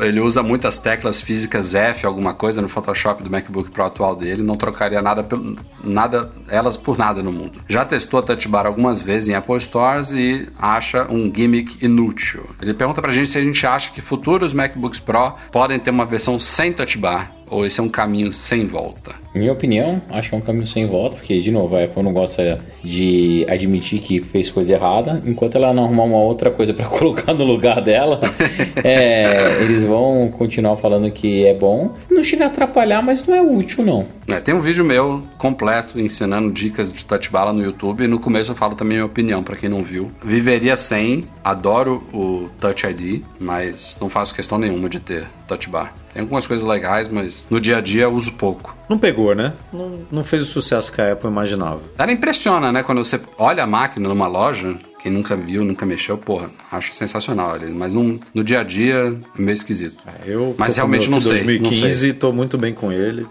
[0.00, 4.42] Ele usa muitas teclas físicas F, alguma coisa no Photoshop do MacBook Pro atual dele,
[4.42, 7.60] não trocaria nada, pelo, nada elas por nada no mundo.
[7.68, 12.44] Já testou a Touch Bar algumas vezes em Apple Stores e acha um gimmick inútil.
[12.60, 16.04] Ele pergunta pra gente se a gente acha que futuros MacBooks Pro podem ter uma
[16.04, 19.14] versão sem Touch Bar ou esse é um caminho sem volta.
[19.34, 22.12] Minha opinião, acho que é um caminho sem volta, porque, de novo, a Apple não
[22.12, 26.86] gosta de admitir que fez coisa errada, enquanto ela não arrumar uma outra coisa para
[26.90, 28.20] colocar no lugar dela,
[28.82, 31.92] é, eles vão continuar falando que é bom.
[32.10, 34.06] Não chega a atrapalhar, mas não é útil, não.
[34.26, 38.04] É, tem um vídeo meu completo ensinando dicas de touch bar lá no YouTube.
[38.04, 40.10] E no começo eu falo também a minha opinião, pra quem não viu.
[40.22, 45.94] Viveria sem, adoro o Touch ID, mas não faço questão nenhuma de ter touch bar.
[46.12, 48.76] Tem algumas coisas legais, mas no dia a dia eu uso pouco.
[48.88, 49.52] Não pegou, né?
[49.72, 51.80] Não, não fez o sucesso que a Apple imaginava.
[51.98, 52.82] Ela impressiona, né?
[52.82, 57.52] Quando você olha a máquina numa loja, quem nunca viu, nunca mexeu, porra, acho sensacional.
[57.52, 57.70] ali.
[57.74, 59.98] Mas no, no dia a dia é meio esquisito.
[60.24, 63.26] Eu Mas realmente não meu sei, 2015 não tô muito bem com ele.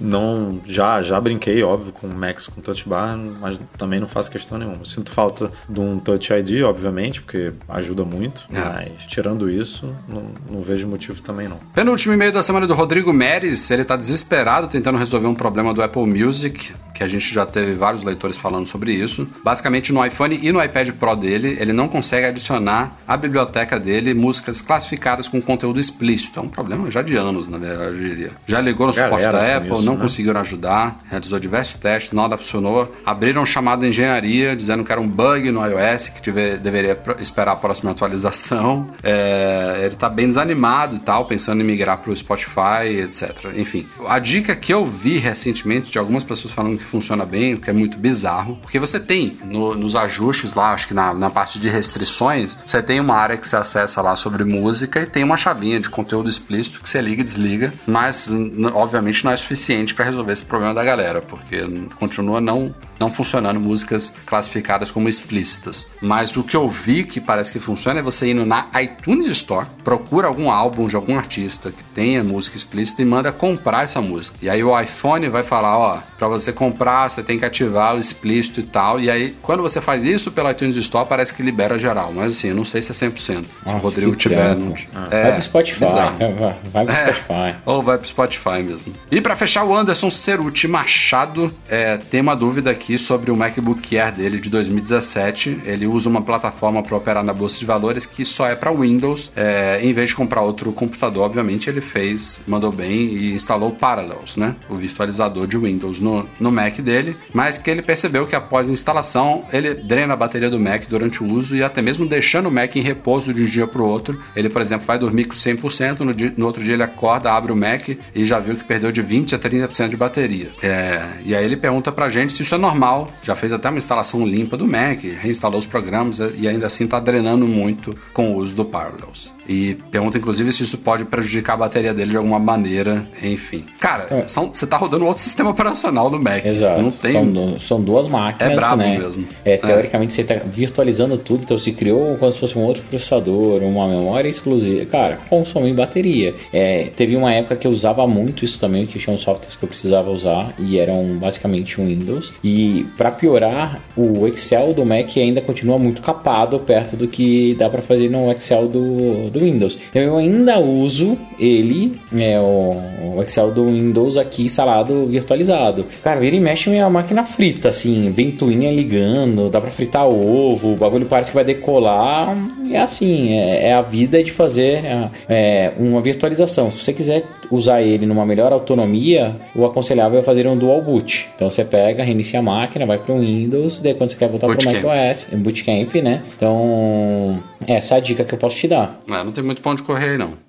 [0.00, 4.30] Não, já, já brinquei, óbvio, com o Max com Touch Bar, mas também não faço
[4.30, 4.84] questão nenhuma.
[4.84, 8.42] Sinto falta de um Touch ID, obviamente, porque ajuda muito.
[8.52, 8.60] É.
[8.60, 11.58] Mas tirando isso, não, não vejo motivo também não.
[11.74, 13.70] Penúltimo e-mail da semana do Rodrigo Meres.
[13.70, 17.74] Ele tá desesperado tentando resolver um problema do Apple Music, que a gente já teve
[17.74, 19.26] vários leitores falando sobre isso.
[19.42, 24.14] Basicamente, no iPhone e no iPad Pro dele, ele não consegue adicionar à biblioteca dele
[24.14, 26.38] músicas classificadas com conteúdo explícito.
[26.38, 28.30] É um problema já de anos, na verdade, eu diria.
[28.46, 30.00] Já ligou no Galera suporte da Apple, isso, não né?
[30.02, 32.94] conseguiram ajudar, realizou diversos testes, nada funcionou.
[33.04, 37.52] Abriram chamado de engenharia dizendo que era um bug no iOS, que tive- deveria esperar
[37.52, 38.88] a próxima atualização.
[39.02, 43.52] É, ele tá bem desanimado e tal, pensando em migrar pro Spotify, etc.
[43.56, 47.60] Enfim, a dica que eu vi recentemente de algumas pessoas falando que funciona bem, o
[47.60, 51.30] que é muito bizarro, porque você tem no- nos ajustes lá, acho que na, na
[51.30, 55.22] parte de restrições, você tem uma área que você acessa lá sobre música e tem
[55.24, 59.36] uma chavinha de conteúdo explícito que você liga e desliga, mas n- obviamente não é
[59.36, 61.60] suficiente para resolver esse problema da galera, porque
[61.96, 65.86] continua não não funcionando músicas classificadas como explícitas.
[66.00, 69.66] Mas o que eu vi que parece que funciona é você indo na iTunes Store,
[69.84, 74.36] procura algum álbum de algum artista que tenha música explícita e manda comprar essa música.
[74.42, 77.98] E aí o iPhone vai falar, ó, para você comprar, você tem que ativar o
[77.98, 79.00] explícito e tal.
[79.00, 82.48] E aí quando você faz isso pela iTunes Store, parece que libera geral, mas assim,
[82.48, 83.16] eu não sei se é 100%.
[83.16, 84.74] Se o Nossa, Rodrigo tiver, não...
[84.92, 85.84] vai pro Spotify.
[85.84, 86.18] bizarro.
[86.18, 87.56] Vai, vai pro É, Spotify.
[87.64, 88.94] Ou vai pro Spotify mesmo.
[89.10, 93.98] E pra fechar, o Anderson Ceruti Machado é, tem uma dúvida aqui sobre o MacBook
[93.98, 95.62] Air dele de 2017.
[95.64, 99.30] Ele usa uma plataforma para operar na bolsa de valores que só é para Windows.
[99.34, 104.36] É, em vez de comprar outro computador, obviamente ele fez, mandou bem e instalou Parallels,
[104.36, 104.54] né?
[104.68, 107.16] O virtualizador de Windows no, no Mac dele.
[107.32, 111.22] Mas que ele percebeu que após a instalação ele drena a bateria do Mac durante
[111.22, 113.86] o uso e até mesmo deixando o Mac em repouso de um dia para o
[113.88, 114.20] outro.
[114.34, 117.52] Ele, por exemplo, vai dormir com 100%, no, dia- no outro dia ele acorda, abre
[117.52, 120.50] o Mac e já viu que perdeu de 20% a 30% de bateria.
[120.62, 123.68] É, e aí ele pergunta pra gente se isso é normal normal, já fez até
[123.70, 128.32] uma instalação limpa do Mac, reinstalou os programas e ainda assim está drenando muito com
[128.32, 129.34] o uso do Parallels.
[129.48, 133.64] E pergunta, inclusive, se isso pode prejudicar a bateria dele de alguma maneira, enfim.
[133.78, 134.26] Cara, É.
[134.26, 136.44] são- você tá rodando outro sistema operacional no Mac.
[136.44, 136.82] Exato.
[136.82, 137.12] Não tem.
[137.12, 138.98] São, são duas máquinas, É brabo né?
[138.98, 139.24] mesmo.
[139.44, 143.62] É, teoricamente você está virtualizando tudo, então se criou como se fosse um outro processador,
[143.62, 144.84] uma memória exclusiva.
[144.86, 146.34] Cara, consome bateria.
[146.52, 149.68] É, teve uma época que eu usava muito isso também, que tinham softwares que eu
[149.68, 152.34] precisava usar e eram basicamente um Windows.
[152.42, 152.65] E
[152.96, 157.82] para piorar, o Excel do Mac ainda continua muito capado perto do que dá para
[157.82, 159.78] fazer no Excel do, do Windows.
[159.90, 165.86] Então eu ainda uso ele, é, o, o Excel do Windows aqui instalado virtualizado.
[166.02, 170.76] Cara, vira e mexe minha máquina frita, assim, ventoinha ligando, dá pra fritar ovo, o
[170.76, 172.36] bagulho parece que vai decolar.
[172.70, 176.70] É assim, é, é a vida de fazer é, é, uma virtualização.
[176.70, 181.28] Se você quiser usar ele numa melhor autonomia, o aconselhável é fazer um dual boot.
[181.34, 184.56] Então você pega, reinicia a máquina, vai pro Windows, daí quando você quer voltar pro
[184.56, 184.84] Bootcamp.
[184.84, 186.22] macOS, é bootcamp, né?
[186.36, 189.00] Então, essa é a dica que eu posso te dar.
[189.10, 190.46] É, não tem muito pão de correr aí, não.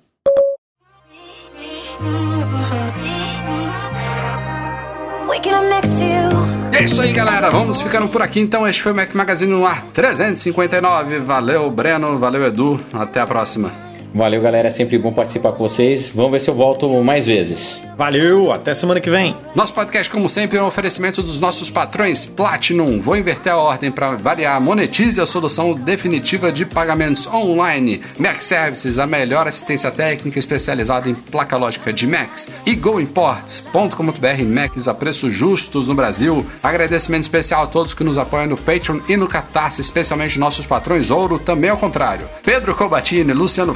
[6.72, 7.50] É isso aí, galera.
[7.50, 8.38] Vamos ficando por aqui.
[8.38, 11.18] Então, este foi o Mac Magazine no ar 359.
[11.18, 12.18] Valeu, Breno.
[12.18, 12.80] Valeu, Edu.
[12.92, 13.87] Até a próxima.
[14.14, 14.68] Valeu, galera.
[14.68, 16.10] É sempre bom participar com vocês.
[16.14, 17.82] Vamos ver se eu volto mais vezes.
[17.96, 19.36] Valeu, até semana que vem.
[19.54, 23.00] Nosso podcast, como sempre, é um oferecimento dos nossos patrões Platinum.
[23.00, 24.60] Vou inverter a ordem para variar.
[24.60, 28.00] Monetize a solução definitiva de pagamentos online.
[28.18, 32.48] Mac Services, a melhor assistência técnica especializada em placa lógica de Macs.
[32.64, 36.46] E GoImports.com.br, Macs a preços justos no Brasil.
[36.62, 41.10] Agradecimento especial a todos que nos apoiam no Patreon e no Catarse, especialmente nossos patrões
[41.10, 42.28] Ouro, também ao contrário.
[42.42, 43.74] Pedro Cobatini, Luciano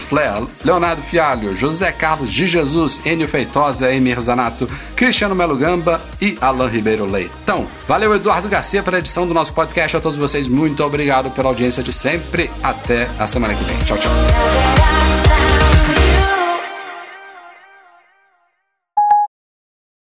[0.64, 6.68] Leonardo Fialho, José Carlos de Jesus, Enio Feitosa, Emir Zanato, Cristiano Melo Gamba e Alan
[6.68, 7.66] Ribeiro Leitão.
[7.88, 9.96] Valeu, Eduardo Garcia, pela edição do nosso podcast.
[9.96, 12.50] A todos vocês, muito obrigado pela audiência de sempre.
[12.62, 13.76] Até a semana que vem.
[13.84, 15.01] Tchau, tchau.